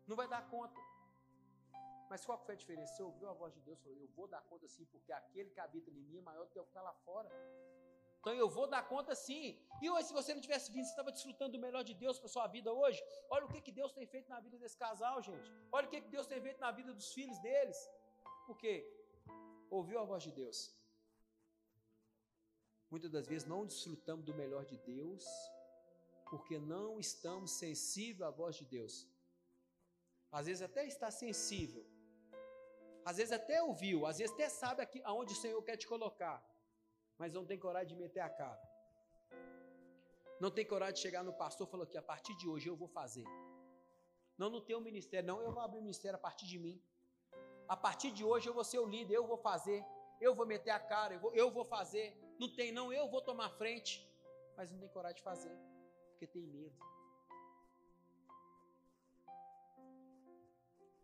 [0.06, 0.80] Não vai dar conta.
[2.10, 2.94] Mas qual foi a diferença?
[2.94, 5.50] Você ouviu a voz de Deus e falou, eu vou dar conta sim, porque aquele
[5.50, 7.30] que habita em mim é maior do que o que está lá fora.
[8.24, 9.46] Então eu vou dar conta sim.
[9.82, 12.30] E hoje, se você não tivesse vindo, você estava desfrutando do melhor de Deus para
[12.34, 13.00] sua vida hoje.
[13.28, 15.48] Olha o que, que Deus tem feito na vida desse casal, gente.
[15.70, 17.76] Olha o que, que Deus tem feito na vida dos filhos deles.
[18.46, 18.76] Por quê?
[19.68, 20.74] Ouviu a voz de Deus.
[22.90, 25.26] Muitas das vezes não desfrutamos do melhor de Deus,
[26.30, 29.06] porque não estamos sensíveis à voz de Deus.
[30.32, 31.84] Às vezes até está sensível,
[33.04, 36.36] às vezes até ouviu, às vezes até sabe aqui, aonde o Senhor quer te colocar,
[37.18, 38.62] mas não tem coragem de meter a cara.
[40.40, 42.76] Não tem coragem de chegar no pastor e falar que a partir de hoje eu
[42.76, 43.24] vou fazer.
[44.36, 46.82] Não no teu ministério, não, eu vou abrir o ministério a partir de mim.
[47.68, 49.84] A partir de hoje eu vou ser o líder, eu vou fazer,
[50.20, 52.16] eu vou meter a cara, eu vou, eu vou fazer.
[52.38, 54.06] Não tem, não, eu vou tomar frente,
[54.56, 55.56] mas não tem coragem de fazer,
[56.10, 56.76] porque tem medo.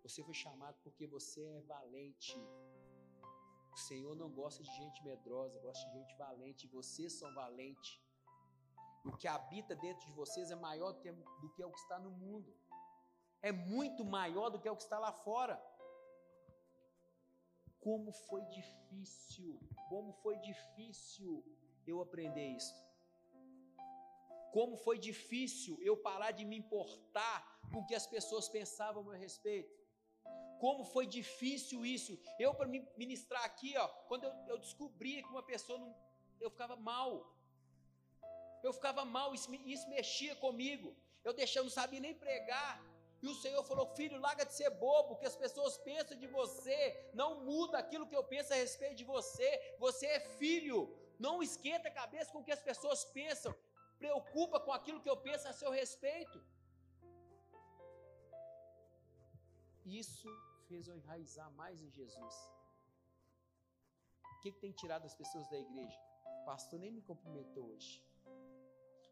[0.02, 2.36] Você foi chamado porque você é valente.
[3.80, 6.72] O Senhor não gosta de gente medrosa, gosta de gente valente.
[6.78, 7.92] Vocês são valentes.
[9.10, 11.10] O que habita dentro de vocês é maior do que,
[11.54, 12.54] que o que está no mundo.
[13.40, 15.56] É muito maior do que o que está lá fora.
[17.86, 21.42] Como foi difícil, como foi difícil
[21.86, 22.74] eu aprender isso.
[24.52, 27.36] Como foi difícil eu parar de me importar
[27.72, 29.79] com o que as pessoas pensavam a meu respeito.
[30.62, 32.12] Como foi difícil isso.
[32.38, 32.68] Eu, para
[33.02, 35.90] ministrar aqui, ó, quando eu, eu descobri que uma pessoa não.
[36.44, 37.10] Eu ficava mal.
[38.66, 40.88] Eu ficava mal, isso, isso mexia comigo.
[41.24, 42.72] Eu deixava, não sabia nem pregar.
[43.22, 46.78] E o Senhor falou: Filho, larga de ser bobo, que as pessoas pensam de você,
[47.14, 49.48] não muda aquilo que eu penso a respeito de você.
[49.78, 50.78] Você é filho,
[51.18, 53.54] não esquenta a cabeça com o que as pessoas pensam,
[53.98, 56.38] preocupa com aquilo que eu penso a seu respeito.
[60.02, 60.28] Isso
[60.70, 62.34] fez eu enraizar mais em Jesus.
[64.34, 66.00] O que, que tem tirado as pessoas da igreja?
[66.40, 67.92] O pastor nem me cumprimentou hoje.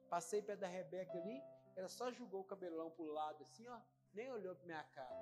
[0.09, 1.39] Passei perto da Rebeca ali,
[1.77, 3.79] ela só jogou o cabelão para o lado assim, ó
[4.15, 5.17] nem olhou para minha cara.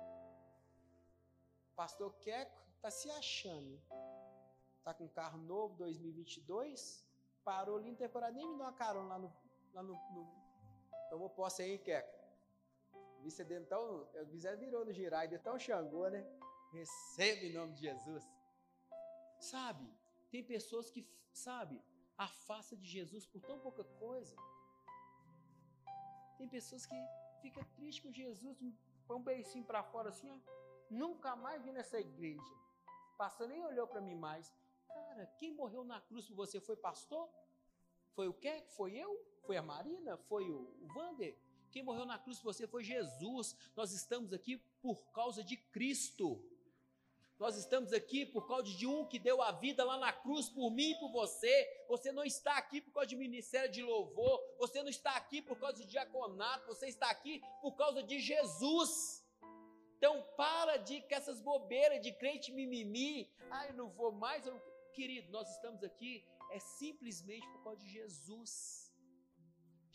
[1.75, 3.79] Pastor Queco está se achando.
[4.79, 7.05] Está com um carro novo, 2022.
[7.43, 9.33] Parou ali, não tem nem me deu uma carona lá no.
[9.73, 10.47] Lá no, no...
[11.09, 12.16] Tomou posse aí, Queco.
[13.27, 16.25] Vice então, o vice virou no girai, de tão xangô, né?
[16.71, 18.23] Recebe em nome de Jesus.
[19.37, 19.85] Sabe,
[20.31, 21.75] tem pessoas que, sabe,
[22.17, 24.33] afasta de Jesus por tão pouca coisa.
[26.37, 26.95] Tem pessoas que
[27.41, 28.57] fica triste com Jesus,
[29.05, 30.37] põe um beicinho para fora assim, ó.
[30.89, 32.53] Nunca mais vi nessa igreja.
[33.17, 34.55] Pastor nem olhou para mim mais.
[34.87, 37.29] Cara, quem morreu na cruz por você foi pastor?
[38.15, 38.63] Foi o quê?
[38.69, 39.11] Foi eu?
[39.45, 40.15] Foi a Marina?
[40.15, 41.37] Foi o Vander?
[41.71, 43.55] Quem morreu na cruz por você foi Jesus.
[43.75, 46.43] Nós estamos aqui por causa de Cristo.
[47.39, 50.71] Nós estamos aqui por causa de um que deu a vida lá na cruz por
[50.71, 51.85] mim e por você.
[51.87, 54.41] Você não está aqui por causa de ministério de louvor.
[54.57, 56.65] Você não está aqui por causa de diaconato.
[56.67, 59.23] Você está aqui por causa de Jesus.
[59.97, 63.29] Então para de com essas bobeiras de crente mimimi.
[63.51, 64.43] Ah, eu não vou mais.
[64.93, 68.86] Querido, nós estamos aqui é simplesmente por causa de Jesus.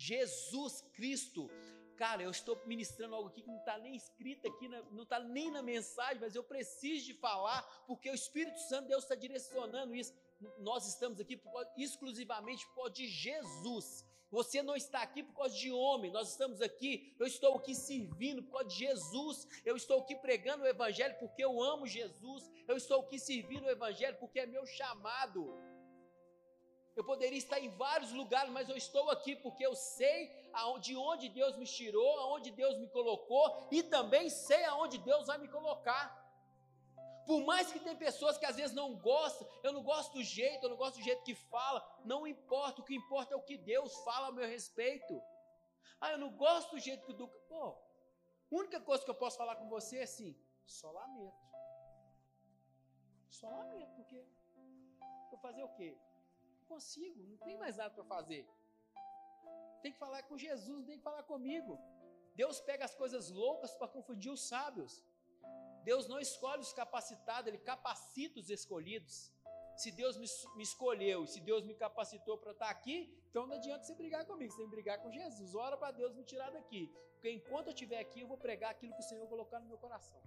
[0.07, 1.49] Jesus Cristo
[1.97, 5.53] Cara, eu estou ministrando algo aqui que não está nem escrito aqui, não está nem
[5.53, 10.13] na mensagem, mas eu preciso de falar, porque o Espírito Santo, Deus está direcionando isso.
[10.59, 14.05] Nós estamos aqui por, exclusivamente por causa de Jesus.
[14.33, 18.43] Você não está aqui por causa de homem, nós estamos aqui, eu estou aqui servindo
[18.43, 22.77] por causa de Jesus, eu estou aqui pregando o Evangelho porque eu amo Jesus, eu
[22.77, 25.55] estou aqui servindo o Evangelho porque é meu chamado.
[26.95, 30.31] Eu poderia estar em vários lugares, mas eu estou aqui porque eu sei
[30.81, 35.39] de onde Deus me tirou, aonde Deus me colocou e também sei aonde Deus vai
[35.39, 36.21] me colocar.
[37.27, 40.65] Por mais que tem pessoas que às vezes não gostam, eu não gosto do jeito,
[40.65, 43.57] eu não gosto do jeito que fala, não importa, o que importa é o que
[43.57, 45.23] Deus fala a meu respeito.
[46.01, 47.39] Ah, eu não gosto do jeito que o Duca.
[47.49, 47.79] Pô, a
[48.51, 50.37] única coisa que eu posso falar com você é assim:
[50.67, 51.43] só lamento.
[53.31, 54.27] Só lamento, porque
[55.31, 55.97] vou fazer o quê?
[56.73, 58.43] Consigo, não tem mais nada para fazer.
[59.83, 61.73] Tem que falar com Jesus, não tem que falar comigo.
[62.43, 64.93] Deus pega as coisas loucas para confundir os sábios.
[65.89, 69.17] Deus não escolhe os capacitados, Ele capacita os escolhidos.
[69.83, 72.99] Se Deus me, me escolheu, se Deus me capacitou para estar aqui,
[73.29, 75.55] então não adianta você brigar comigo, você tem que brigar com Jesus.
[75.55, 76.83] Ora para Deus me tirar daqui.
[77.15, 79.79] Porque enquanto eu estiver aqui, eu vou pregar aquilo que o Senhor colocar no meu
[79.79, 80.21] coração.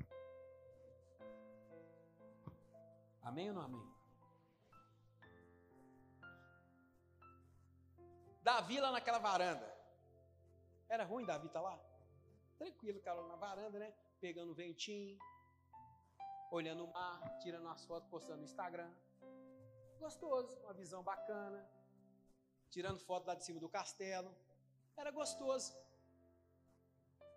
[3.21, 3.94] Amém ou não amém?
[8.45, 9.67] Davi lá naquela varanda.
[10.87, 11.79] Era ruim Davi estar tá lá?
[12.59, 13.91] Tranquilo, cara, na varanda, né?
[14.19, 15.17] Pegando o ventinho,
[16.51, 18.91] olhando o mar, tirando as fotos, postando no Instagram.
[19.99, 21.67] Gostoso, uma visão bacana.
[22.69, 24.31] tirando foto lá de cima do castelo.
[24.95, 25.75] Era gostoso.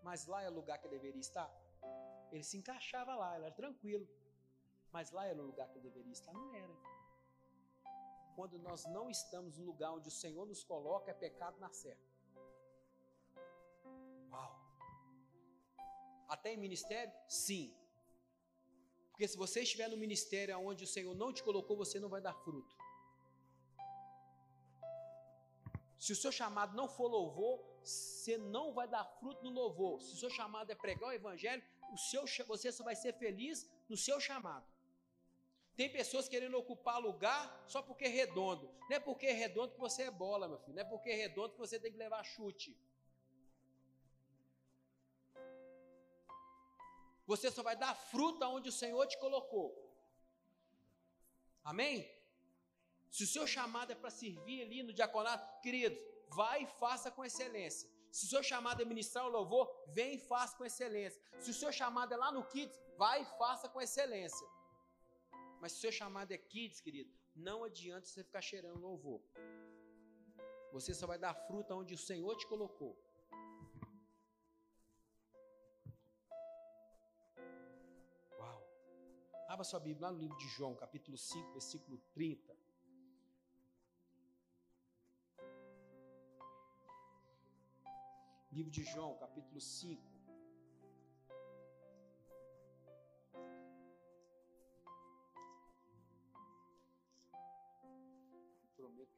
[0.02, 1.50] Mas lá é o lugar que deveria estar.
[2.30, 4.06] Ele se encaixava lá, ele era tranquilo.
[4.92, 6.34] Mas lá era o lugar que deveria estar.
[6.34, 6.74] Não era.
[8.38, 12.08] Quando nós não estamos no lugar onde o Senhor nos coloca, é pecado na certa.
[14.32, 14.52] Uau!
[16.28, 17.12] Até em ministério?
[17.26, 17.74] Sim.
[19.10, 22.20] Porque se você estiver no ministério onde o Senhor não te colocou, você não vai
[22.20, 22.76] dar fruto.
[25.98, 30.00] Se o seu chamado não for louvor, você não vai dar fruto no louvor.
[30.00, 33.68] Se o seu chamado é pregar o evangelho, o seu, você só vai ser feliz
[33.88, 34.77] no seu chamado.
[35.78, 37.40] Tem pessoas querendo ocupar lugar
[37.72, 38.68] só porque é redondo.
[38.88, 40.74] Não é porque é redondo que você é bola, meu filho.
[40.74, 42.76] Não é porque é redondo que você tem que levar chute.
[47.28, 49.68] Você só vai dar fruta onde o Senhor te colocou.
[51.62, 51.96] Amém?
[53.08, 55.96] Se o seu chamado é para servir ali no diaconato, querido,
[56.40, 57.88] vai e faça com excelência.
[58.10, 61.22] Se o seu chamado é ministrar o louvor, vem e faça com excelência.
[61.38, 64.57] Se o seu chamado é lá no Kids, vai e faça com excelência.
[65.60, 69.20] Mas se o seu chamado é Kids, querido, não adianta você ficar cheirando louvor.
[70.72, 72.96] Você só vai dar fruta onde o Senhor te colocou.
[78.38, 78.62] Uau!
[79.48, 82.56] Abra sua Bíblia lá no livro de João, capítulo 5, versículo 30.
[88.52, 90.17] Livro de João, capítulo 5.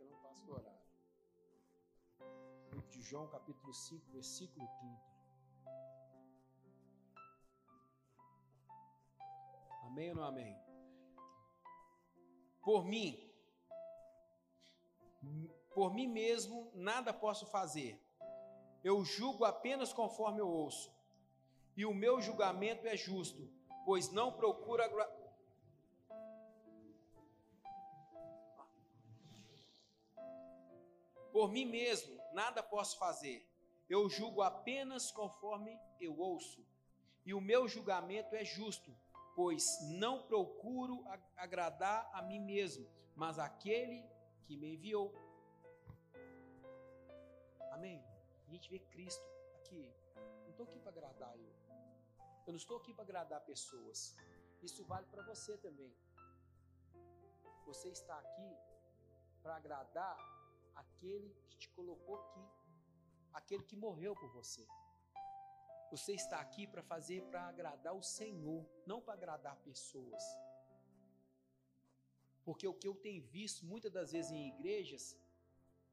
[0.00, 0.80] Prometo que eu não passo o horário.
[2.72, 5.10] Livro de João, capítulo 5, versículo 30.
[9.86, 10.56] Amém ou não amém?
[12.62, 13.30] Por mim,
[15.74, 18.00] por mim mesmo, nada posso fazer
[18.82, 20.90] eu julgo apenas conforme eu ouço,
[21.76, 23.46] e o meu julgamento é justo,
[23.84, 24.82] pois não procuro
[31.32, 33.46] Por mim mesmo, nada posso fazer.
[33.88, 36.64] Eu julgo apenas conforme eu ouço,
[37.24, 38.94] e o meu julgamento é justo,
[39.34, 41.04] pois não procuro
[41.36, 44.04] agradar a mim mesmo, mas aquele
[44.44, 45.12] que me enviou.
[47.72, 48.10] Amém
[48.50, 49.24] a gente vê Cristo
[49.54, 49.88] aqui.
[50.42, 51.54] Não estou aqui para agradar eu.
[52.46, 54.16] Eu não estou aqui para agradar pessoas.
[54.60, 55.94] Isso vale para você também.
[57.66, 58.56] Você está aqui
[59.40, 60.16] para agradar
[60.80, 62.44] aquele que te colocou aqui,
[63.32, 64.66] aquele que morreu por você.
[65.90, 70.22] Você está aqui para fazer para agradar o Senhor, não para agradar pessoas.
[72.44, 75.16] Porque o que eu tenho visto muitas das vezes em igrejas,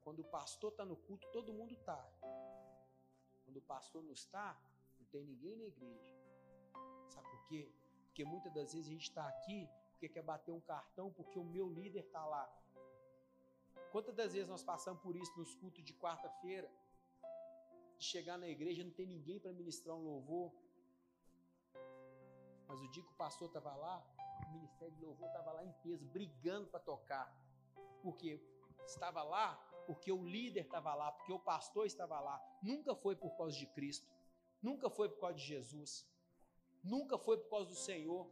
[0.03, 1.99] quando o pastor está no culto, todo mundo está.
[3.43, 4.59] Quando o pastor não está,
[4.99, 6.15] não tem ninguém na igreja.
[7.09, 7.71] Sabe por quê?
[8.05, 11.43] Porque muitas das vezes a gente está aqui porque quer bater um cartão porque o
[11.43, 12.45] meu líder está lá.
[13.91, 16.71] Quantas das vezes nós passamos por isso nos cultos de quarta-feira?
[17.97, 20.53] De chegar na igreja não tem ninguém para ministrar um louvor.
[22.67, 24.05] Mas o dia que o pastor estava lá,
[24.47, 27.33] o ministério de louvor estava lá em peso, brigando para tocar.
[28.01, 28.39] Porque
[28.85, 32.37] estava lá porque o líder estava lá, porque o pastor estava lá.
[32.61, 34.05] Nunca foi por causa de Cristo,
[34.61, 36.05] nunca foi por causa de Jesus,
[36.83, 38.29] nunca foi por causa do Senhor.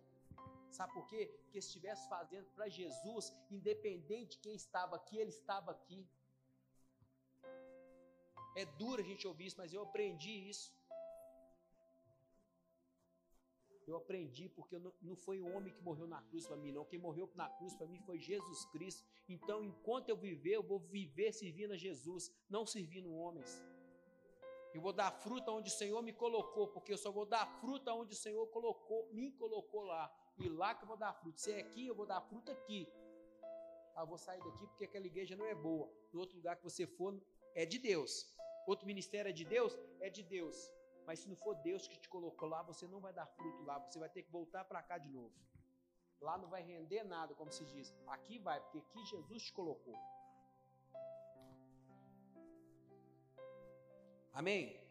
[0.78, 1.22] Sabe por quê?
[1.44, 6.02] Porque se estivesse fazendo para Jesus, independente de quem estava aqui, ele estava aqui.
[8.62, 10.68] É duro a gente ouvir isso, mas eu aprendi isso.
[13.88, 14.76] Eu aprendi porque
[15.10, 16.86] não foi o homem que morreu na cruz para mim, não.
[16.92, 19.06] Quem morreu na cruz para mim foi Jesus Cristo.
[19.30, 23.52] Então, enquanto eu viver, eu vou viver servindo a Jesus, não servindo homens.
[24.74, 27.94] Eu vou dar fruta onde o Senhor me colocou, porque eu só vou dar fruta
[27.94, 30.04] onde o Senhor colocou, me colocou lá.
[30.38, 31.38] E lá que eu vou dar fruta.
[31.38, 32.88] Se é aqui, eu vou dar fruta aqui.
[33.96, 35.90] Ah, eu vou sair daqui porque aquela igreja não é boa.
[36.12, 37.20] No outro lugar que você for,
[37.54, 38.12] é de Deus.
[38.68, 39.78] Outro ministério é de Deus?
[40.02, 40.70] É de Deus.
[41.06, 43.80] Mas se não for Deus que te colocou lá, você não vai dar fruto lá,
[43.80, 45.34] você vai ter que voltar para cá de novo.
[46.20, 47.94] Lá não vai render nada, como se diz.
[48.08, 49.96] Aqui vai, porque aqui Jesus te colocou.
[54.34, 54.82] Amém?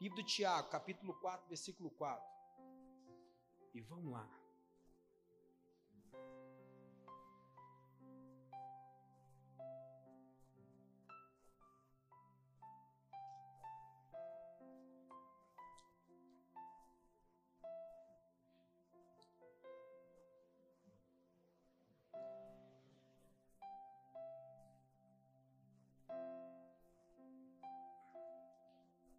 [0.00, 2.24] Livro de Tiago, capítulo 4, versículo 4
[3.74, 4.28] e vamos lá.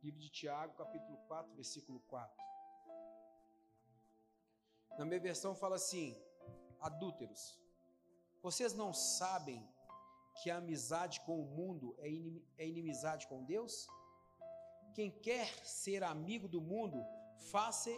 [0.04, 2.53] Livro de Tiago, capítulo 4, versículo 4.
[4.98, 6.16] Na minha versão fala assim:
[6.80, 7.60] adúlteros,
[8.42, 9.68] vocês não sabem
[10.42, 12.08] que a amizade com o mundo é,
[12.58, 13.88] é inimizade com Deus?
[14.94, 17.04] Quem quer ser amigo do mundo,
[17.52, 17.90] faça,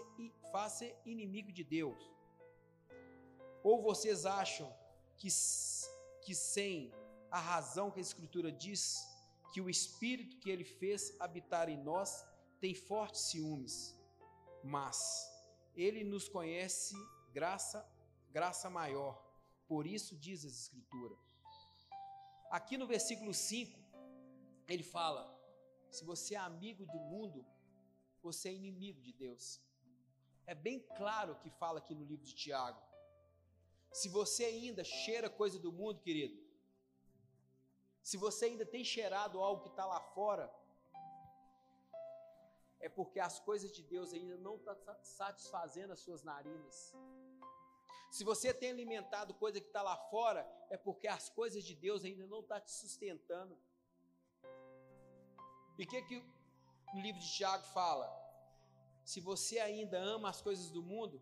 [0.51, 2.01] faça inimigo de Deus.
[3.63, 4.71] Ou vocês acham
[5.17, 5.27] que,
[6.21, 6.93] que sem
[7.29, 9.05] a razão que a Escritura diz,
[9.53, 12.25] que o Espírito que ele fez habitar em nós
[12.59, 13.97] tem fortes ciúmes,
[14.63, 15.34] mas
[15.75, 16.95] ele nos conhece
[17.31, 17.87] graça,
[18.31, 19.13] graça maior.
[19.67, 21.17] Por isso diz as Escrituras.
[22.49, 23.79] Aqui no versículo 5,
[24.67, 25.23] ele fala:
[25.89, 27.45] se você é amigo do mundo,
[28.21, 29.61] você é inimigo de Deus.
[30.47, 32.81] É bem claro que fala aqui no livro de Tiago.
[33.91, 36.37] Se você ainda cheira coisa do mundo, querido,
[38.03, 40.53] se você ainda tem cheirado algo que está lá fora,
[42.85, 46.93] é porque as coisas de Deus ainda não estão tá satisfazendo as suas narinas.
[48.15, 52.05] Se você tem alimentado coisa que está lá fora, é porque as coisas de Deus
[52.05, 53.57] ainda não estão tá te sustentando.
[55.79, 56.17] E o que, que
[56.95, 58.07] o livro de Tiago fala?
[59.03, 61.17] Se você ainda ama as coisas do mundo,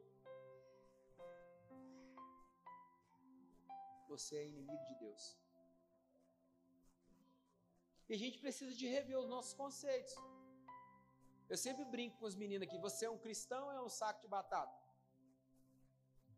[4.10, 5.24] você é inimigo de Deus.
[8.10, 10.14] E a gente precisa de rever os nossos conceitos.
[11.50, 14.22] Eu sempre brinco com os meninos aqui: você é um cristão ou é um saco
[14.22, 14.78] de batata?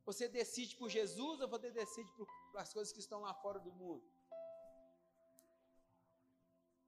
[0.05, 2.27] Você decide por Jesus ou você decide por
[2.57, 4.03] as coisas que estão lá fora do mundo?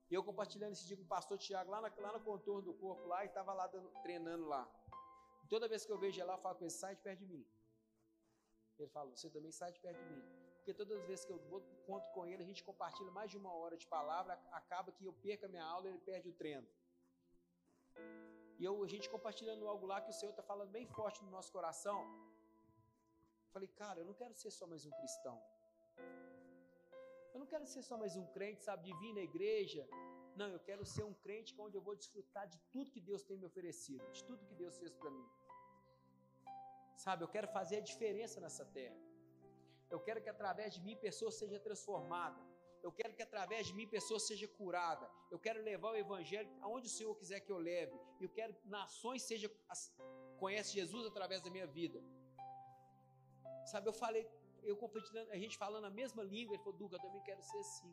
[0.09, 3.05] E eu compartilhando esse dia com o pastor Tiago lá, lá no contorno do corpo
[3.07, 4.63] lá e estava lá dando, treinando lá.
[5.49, 7.25] Toda vez que eu vejo ele lá, eu falo com ele: sai de perto de
[7.25, 7.45] mim.
[8.77, 11.39] Ele fala: você também sai de perto de mim porque todas as vezes que eu
[11.49, 15.05] vou, conto com ele, a gente compartilha mais de uma hora de palavra, acaba que
[15.05, 16.67] eu perco a minha aula e ele perde o treino.
[18.59, 21.31] E eu, a gente compartilhando algo lá que o Senhor está falando bem forte no
[21.37, 21.99] nosso coração.
[23.53, 25.37] Falei, cara, eu não quero ser só mais um cristão.
[27.33, 29.83] Eu não quero ser só mais um crente, sabe, de vir na igreja.
[30.39, 33.37] Não, eu quero ser um crente onde eu vou desfrutar de tudo que Deus tem
[33.41, 35.27] me oferecido, de tudo que Deus fez para mim.
[37.05, 38.99] Sabe, eu quero fazer a diferença nessa terra.
[39.93, 42.41] Eu quero que através de mim pessoas seja transformada.
[42.87, 45.05] Eu quero que através de mim pessoas seja curada.
[45.33, 47.95] Eu quero levar o evangelho aonde o Senhor quiser que eu leve.
[48.25, 49.47] Eu quero que nações seja
[50.43, 51.99] conhece Jesus através da minha vida.
[53.71, 54.23] Sabe, eu falei,
[54.69, 57.59] eu compartilhando, a gente falando a mesma língua, ele falou, Duca, eu também quero ser
[57.65, 57.91] assim.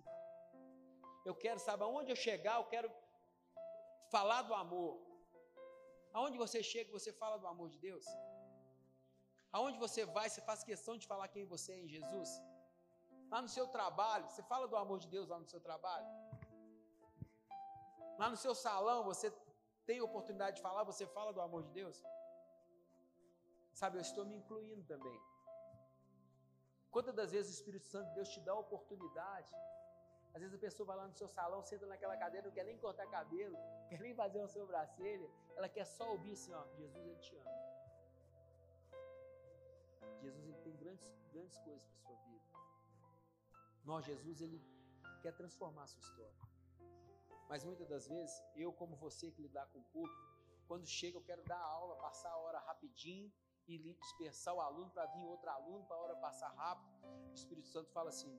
[1.29, 2.89] Eu quero, sabe, aonde eu chegar, eu quero
[4.15, 4.93] falar do amor.
[6.13, 8.07] Aonde você chega, você fala do amor de Deus.
[9.57, 12.31] Aonde você vai, você faz questão de falar quem você é em Jesus?
[13.35, 16.07] Lá no seu trabalho, você fala do amor de Deus lá no seu trabalho?
[18.21, 19.29] Lá no seu salão, você
[19.89, 21.97] tem oportunidade de falar, você fala do amor de Deus?
[23.81, 25.19] Sabe, eu estou me incluindo também.
[26.93, 29.53] Quantas das vezes o Espírito Santo de Deus te dá a oportunidade?
[30.33, 32.79] Às vezes a pessoa vai lá no seu salão, senta naquela cadeira, não quer nem
[32.79, 33.59] cortar cabelo,
[33.89, 37.59] quer nem fazer uma sobrancelha, ela quer só ouvir assim, ó, Jesus ele te ama.
[40.23, 42.54] Jesus ele tem grandes, grandes coisas para sua vida.
[43.85, 44.61] Nós, Jesus, ele
[45.23, 46.35] quer transformar a sua história.
[47.49, 50.23] Mas muitas das vezes, eu como você que lidar com o público,
[50.67, 53.31] quando chega eu quero dar a aula, passar a hora rapidinho
[53.67, 56.91] e dispersar o aluno para vir outro aluno para a hora passar rápido.
[57.31, 58.39] O Espírito Santo fala assim: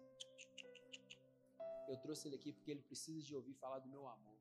[1.88, 4.38] Eu trouxe ele aqui porque ele precisa de ouvir falar do meu amor.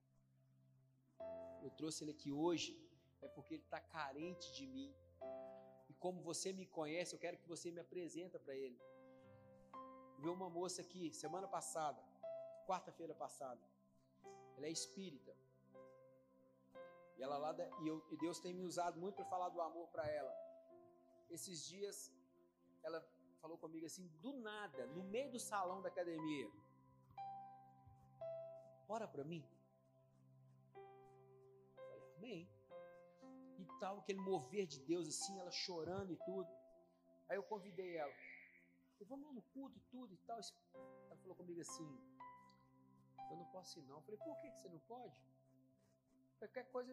[1.62, 2.80] Eu trouxe ele aqui hoje
[3.22, 4.94] é porque ele está carente de mim
[6.04, 8.78] como você me conhece, eu quero que você me apresenta para ele.
[10.24, 12.02] Vi uma moça aqui semana passada,
[12.66, 13.60] quarta-feira passada.
[14.56, 15.36] Ela é espírita.
[17.18, 19.86] E ela lá e, eu, e Deus tem me usado muito para falar do amor
[19.88, 20.34] para ela.
[21.28, 22.10] Esses dias
[22.82, 23.06] ela
[23.42, 26.50] falou comigo assim, do nada, no meio do salão da academia.
[28.88, 29.46] Ora para mim.
[31.76, 32.48] Eu falei, amém
[33.58, 36.48] e tal, aquele mover de Deus assim, ela chorando e tudo.
[37.28, 38.14] Aí eu convidei ela.
[39.12, 40.38] Vamos no culto e tudo e tal.
[41.06, 41.88] Ela falou comigo assim:
[43.30, 43.96] Eu não posso ir não.
[43.96, 45.16] Eu falei: Por que você não pode?
[46.38, 46.92] Qualquer coisa,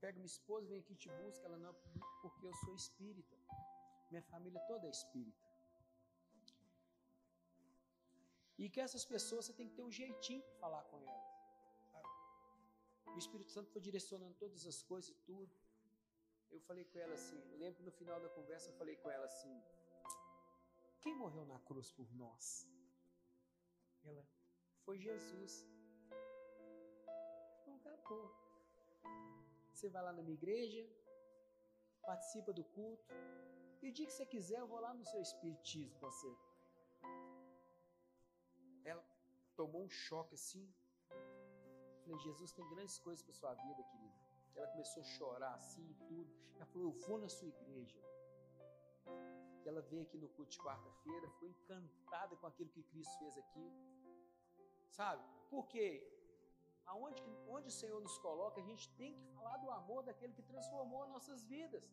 [0.00, 1.44] pega minha esposa, vem aqui te busca.
[1.46, 1.74] Ela não,
[2.22, 3.36] porque eu sou espírita.
[4.10, 5.46] Minha família toda é espírita.
[8.58, 11.28] E que essas pessoas você tem que ter um jeitinho para falar com elas.
[13.14, 15.52] O Espírito Santo foi direcionando todas as coisas e tudo
[16.50, 19.26] eu falei com ela assim, lembro que no final da conversa eu falei com ela
[19.26, 19.54] assim,
[21.08, 22.46] quem morreu na cruz por nós?
[24.08, 24.22] Ela,
[24.84, 25.52] foi Jesus.
[27.56, 28.26] Então acabou.
[29.72, 30.82] Você vai lá na minha igreja,
[32.02, 33.14] participa do culto,
[33.80, 36.30] e o dia que você quiser, eu vou lá no seu espiritismo você.
[38.84, 39.02] Ela
[39.56, 40.64] tomou um choque assim.
[42.02, 44.18] Falei, Jesus tem grandes coisas para sua vida, querida.
[44.56, 46.30] Ela começou a chorar assim e tudo.
[46.56, 47.98] Ela falou, eu vou na sua igreja.
[49.70, 53.66] Ela veio aqui no culto de quarta-feira, ficou encantada com aquilo que Cristo fez aqui.
[54.98, 55.22] Sabe?
[55.50, 55.82] Porque
[56.92, 57.22] aonde
[57.54, 61.06] onde o Senhor nos coloca, a gente tem que falar do amor daquele que transformou
[61.16, 61.84] nossas vidas.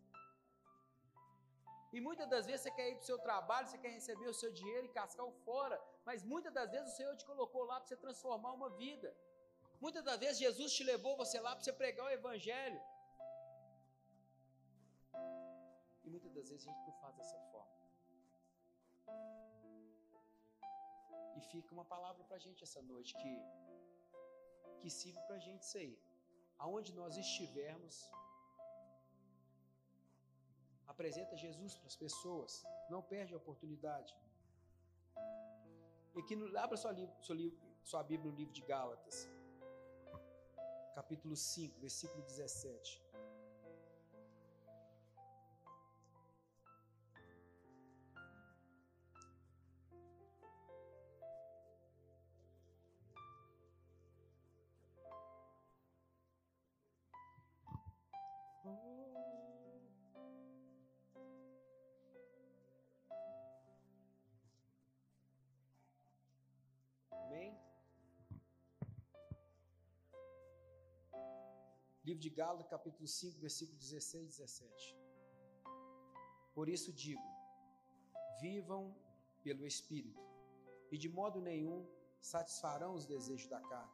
[1.95, 4.37] E muitas das vezes você quer ir para o seu trabalho, você quer receber o
[4.41, 7.75] seu dinheiro e cascar o fora, mas muitas das vezes o Senhor te colocou lá
[7.79, 9.15] para você transformar uma vida.
[9.85, 12.81] Muitas das vezes Jesus te levou você lá para você pregar o Evangelho.
[16.03, 17.37] E muitas das vezes a gente não faz dessa
[21.51, 23.33] fica uma palavra para a gente essa noite que,
[24.79, 25.95] que sirva para a gente aí.
[26.57, 27.95] Aonde nós estivermos,
[30.87, 34.15] apresenta Jesus para as pessoas, não perde a oportunidade.
[36.15, 36.35] E aqui,
[36.65, 37.35] abra sua, sua,
[37.83, 39.17] sua Bíblia no livro de Gálatas,
[40.93, 43.04] capítulo 5, versículo 17.
[72.05, 74.97] Livro de Gálatas, capítulo 5, versículo 16 e 17.
[76.53, 77.23] Por isso digo:
[78.39, 78.95] vivam
[79.43, 80.21] pelo Espírito,
[80.91, 81.83] e de modo nenhum
[82.21, 83.91] satisfarão os desejos da carne,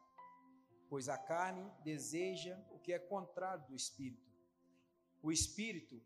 [0.90, 4.30] pois a carne deseja o que é contrário do Espírito.
[5.22, 5.98] O Espírito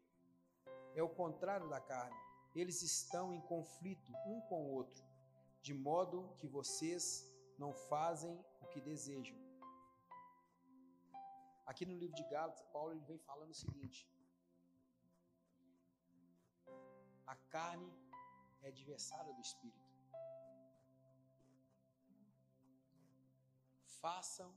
[0.94, 2.16] é o contrário da carne.
[2.54, 5.04] Eles estão em conflito um com o outro,
[5.60, 7.28] de modo que vocês
[7.58, 9.45] não fazem o que desejam.
[11.70, 14.08] Aqui no livro de Gálatas, Paulo ele vem falando o seguinte:
[17.26, 17.92] a carne
[18.62, 19.84] é adversária do espírito.
[24.00, 24.50] Façam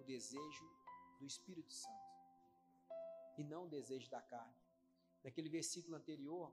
[0.00, 0.66] o desejo
[1.18, 2.12] do Espírito Santo
[3.38, 4.60] e não o desejo da carne.
[5.24, 6.52] Naquele versículo anterior,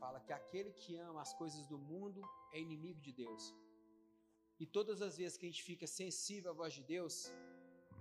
[0.00, 2.20] fala que aquele que ama as coisas do mundo
[2.52, 3.44] é inimigo de Deus.
[4.58, 7.14] E todas as vezes que a gente fica sensível à voz de Deus,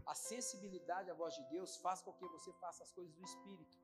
[0.06, 3.78] a sensibilidade à voz de Deus faz com que você faça as coisas do Espírito.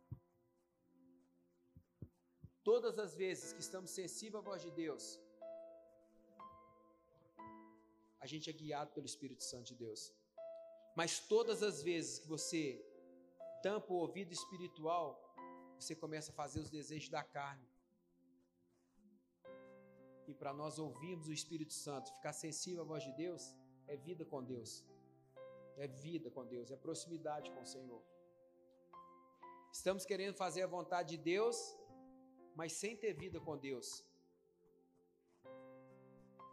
[2.63, 5.19] Todas as vezes que estamos sensíveis à voz de Deus,
[8.19, 10.13] a gente é guiado pelo Espírito Santo de Deus.
[10.95, 12.63] Mas todas as vezes que você
[13.63, 15.07] tampa o ouvido espiritual,
[15.79, 17.67] você começa a fazer os desejos da carne.
[20.27, 23.55] E para nós ouvirmos o Espírito Santo, ficar sensível à voz de Deus,
[23.87, 24.85] é vida com Deus
[25.77, 28.01] é vida com Deus, é proximidade com o Senhor.
[29.71, 31.57] Estamos querendo fazer a vontade de Deus,
[32.55, 34.05] mas sem ter vida com Deus.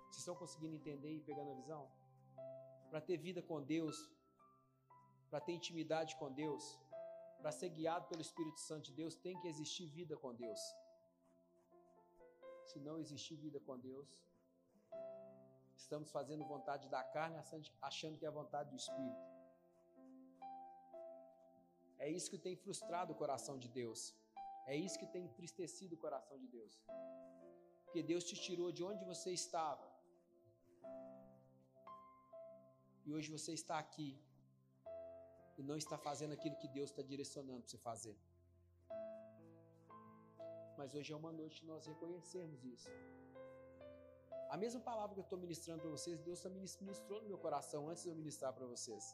[0.05, 1.91] Vocês estão conseguindo entender e pegando a visão?
[2.91, 3.97] Para ter vida com Deus,
[5.31, 6.79] para ter intimidade com Deus,
[7.41, 10.61] para ser guiado pelo Espírito Santo de Deus, tem que existir vida com Deus.
[12.65, 14.28] Se não existir vida com Deus,
[15.85, 17.37] Estamos fazendo vontade da carne,
[17.89, 19.27] achando que é a vontade do Espírito.
[22.07, 24.01] É isso que tem frustrado o coração de Deus.
[24.73, 26.75] É isso que tem entristecido o coração de Deus.
[27.85, 29.87] Porque Deus te tirou de onde você estava.
[33.07, 34.11] E hoje você está aqui.
[35.59, 38.17] E não está fazendo aquilo que Deus está direcionando para você fazer.
[40.77, 42.91] Mas hoje é uma noite de nós reconhecermos isso.
[44.55, 47.89] A mesma palavra que eu estou ministrando para vocês, Deus também ministrou no meu coração
[47.91, 49.05] antes de eu ministrar para vocês.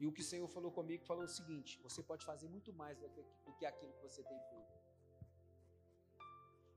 [0.00, 2.98] E o que o Senhor falou comigo falou o seguinte: você pode fazer muito mais
[2.98, 4.74] do que aquilo que você tem feito.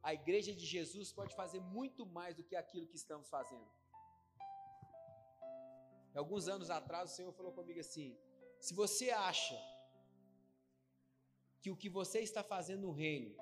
[0.04, 3.70] A igreja de Jesus pode fazer muito mais do que aquilo que estamos fazendo.
[6.16, 8.18] Alguns anos atrás, o Senhor falou comigo assim:
[8.60, 9.58] se você acha
[11.62, 13.36] que o que você está fazendo no reino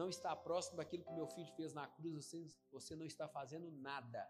[0.00, 2.38] não está próximo daquilo que meu filho fez na cruz, você,
[2.76, 4.20] você não está fazendo nada.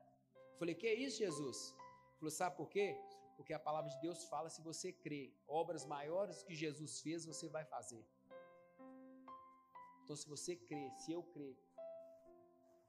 [0.52, 1.58] Eu falei, que é isso, Jesus?
[1.72, 2.88] Ele falou, sabe por quê?
[3.38, 7.46] Porque a palavra de Deus fala: se você crê, obras maiores que Jesus fez, você
[7.56, 8.04] vai fazer.
[10.02, 11.56] Então, se você crê, se eu crer,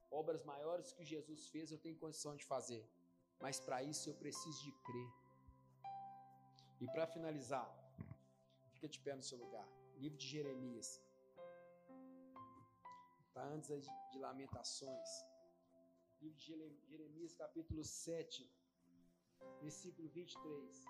[0.10, 2.84] obras maiores que Jesus fez, eu tenho condição de fazer.
[3.44, 5.10] Mas para isso eu preciso de crer.
[6.82, 7.70] E para finalizar,
[8.74, 9.68] fica de pé no seu lugar.
[9.98, 10.90] Livro de Jeremias.
[13.40, 15.10] Está antes de Lamentações.
[16.22, 18.52] Livro de Jeremias, capítulo 7,
[19.62, 20.86] versículo 23.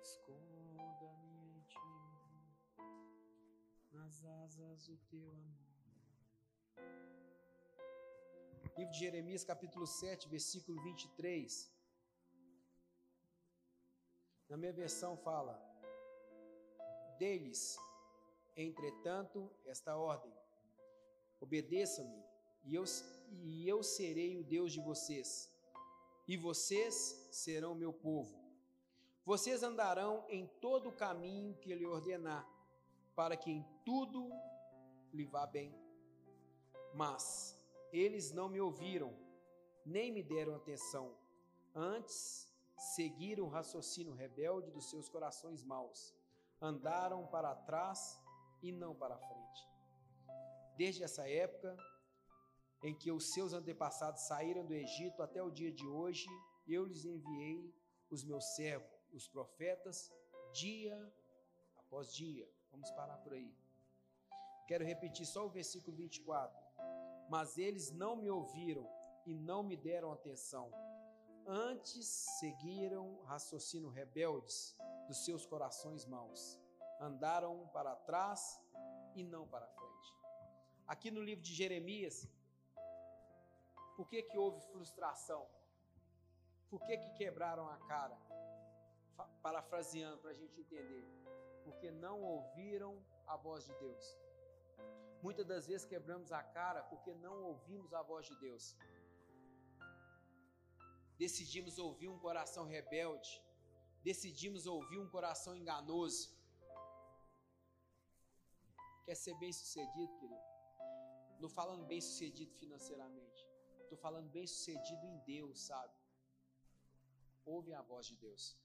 [0.00, 1.90] Esconda-me em ti,
[3.90, 5.67] nas asas do teu amor.
[8.78, 11.70] Livro de Jeremias, capítulo 7, versículo 23.
[14.48, 15.60] Na minha versão fala:
[17.18, 17.76] Deles,
[18.56, 20.32] entretanto, esta ordem:
[21.40, 22.22] obedeçam-me,
[22.64, 22.84] e eu,
[23.42, 25.52] e eu serei o Deus de vocês,
[26.28, 26.94] e vocês
[27.32, 28.38] serão meu povo.
[29.24, 32.48] Vocês andarão em todo o caminho que ele ordenar,
[33.14, 34.30] para que em tudo
[35.12, 35.87] lhe vá bem.
[36.94, 37.56] Mas
[37.92, 39.14] eles não me ouviram,
[39.84, 41.16] nem me deram atenção.
[41.74, 46.14] Antes, seguiram o raciocínio rebelde dos seus corações maus.
[46.60, 48.20] Andaram para trás
[48.62, 49.68] e não para frente.
[50.76, 51.76] Desde essa época
[52.82, 56.28] em que os seus antepassados saíram do Egito até o dia de hoje,
[56.66, 57.74] eu lhes enviei
[58.10, 60.12] os meus servos, os profetas,
[60.52, 60.96] dia
[61.76, 62.48] após dia.
[62.70, 63.52] Vamos parar por aí.
[64.66, 66.67] Quero repetir só o versículo 24.
[67.28, 68.88] Mas eles não me ouviram
[69.26, 70.70] e não me deram atenção.
[71.46, 72.06] Antes
[72.38, 74.76] seguiram raciocínio rebeldes
[75.06, 76.60] dos seus corações maus.
[77.00, 78.60] Andaram para trás
[79.14, 80.14] e não para frente.
[80.86, 82.26] Aqui no livro de Jeremias,
[83.96, 85.46] por que, que houve frustração?
[86.70, 88.16] Por que, que quebraram a cara?
[89.42, 91.04] Parafraseando para a gente entender.
[91.64, 94.16] Porque não ouviram a voz de Deus.
[95.26, 98.76] Muitas das vezes quebramos a cara porque não ouvimos a voz de Deus.
[101.18, 103.30] Decidimos ouvir um coração rebelde,
[104.10, 106.22] decidimos ouvir um coração enganoso.
[109.04, 110.46] Quer ser bem sucedido, querido?
[111.40, 113.40] Não falando bem sucedido financeiramente,
[113.82, 115.94] estou falando bem sucedido em Deus, sabe?
[117.44, 118.56] Ouve a voz de Deus.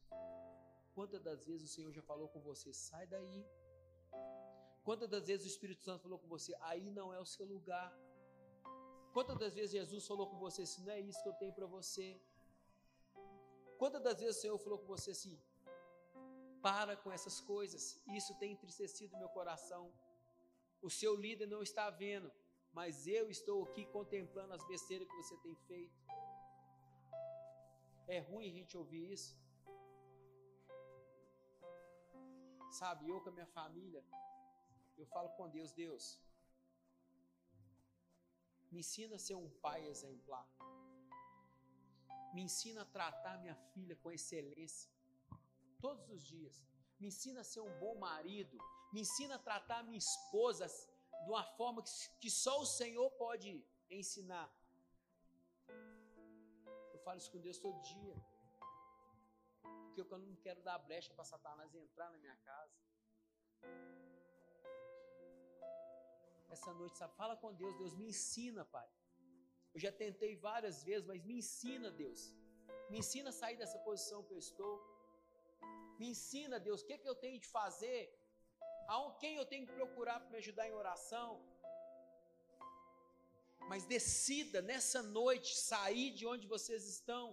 [0.93, 2.72] Quantas das vezes o Senhor já falou com você?
[2.74, 3.39] Sai daí,
[4.84, 7.89] Quantas das vezes o Espírito Santo falou com você, aí não é o seu lugar?
[9.13, 11.65] Quantas das vezes Jesus falou com você, se não é isso que eu tenho para
[11.65, 12.19] você?
[13.77, 15.39] Quantas das vezes o Senhor falou com você assim,
[16.61, 19.84] para com essas coisas, isso tem entristecido meu coração.
[20.81, 22.31] O seu líder não está vendo,
[22.73, 25.97] mas eu estou aqui contemplando as besteiras que você tem feito.
[28.07, 29.31] É ruim a gente ouvir isso.
[32.79, 34.03] Sabe, eu com a minha família,
[34.97, 36.19] eu falo com Deus, Deus,
[38.71, 40.47] me ensina a ser um pai exemplar.
[42.33, 44.91] Me ensina a tratar minha filha com excelência
[45.79, 46.55] todos os dias.
[46.99, 48.57] Me ensina a ser um bom marido.
[48.91, 50.67] Me ensina a tratar minha esposa
[51.23, 51.83] de uma forma
[52.19, 54.51] que, só o Senhor pode ensinar.
[56.93, 58.15] Eu falo isso com Deus todo dia.
[59.85, 62.73] Porque eu não quero dar brecha para Satanás entrar na minha casa
[66.56, 67.14] essa noite, sabe?
[67.22, 68.88] Fala com Deus, Deus me ensina, Pai.
[69.74, 72.22] Eu já tentei várias vezes, mas me ensina, Deus.
[72.89, 74.76] Me ensina a sair dessa posição que eu estou.
[75.99, 78.01] Me ensina, Deus, o que, é que eu tenho de fazer?
[78.88, 81.30] A quem eu tenho que procurar para me ajudar em oração?
[83.72, 87.26] Mas decida nessa noite sair de onde vocês estão.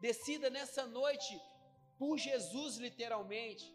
[0.00, 1.32] Decida nessa noite
[2.00, 3.66] por Jesus, literalmente.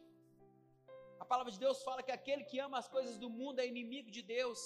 [1.32, 4.22] Palavra de Deus fala que aquele que ama as coisas do mundo é inimigo de
[4.22, 4.60] Deus.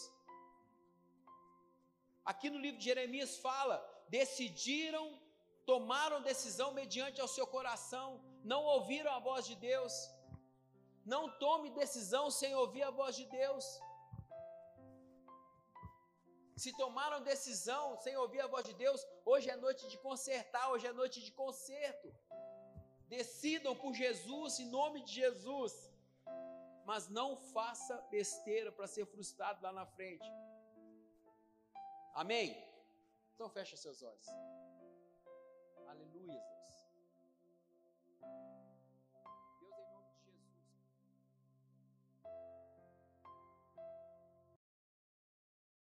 [2.32, 3.76] Aqui no livro de Jeremias fala:
[4.16, 5.06] decidiram,
[5.72, 8.08] tomaram decisão mediante ao seu coração,
[8.52, 9.94] não ouviram a voz de Deus.
[11.14, 13.66] Não tome decisão sem ouvir a voz de Deus.
[16.64, 20.88] Se tomaram decisão sem ouvir a voz de Deus, hoje é noite de consertar, hoje
[20.88, 22.08] é noite de conserto.
[23.18, 25.74] Decidam por Jesus, em nome de Jesus
[26.86, 30.30] mas não faça besteira para ser frustrado lá na frente.
[32.14, 32.56] Amém?
[33.34, 34.28] Então fecha seus olhos.
[35.88, 36.55] Aleluia.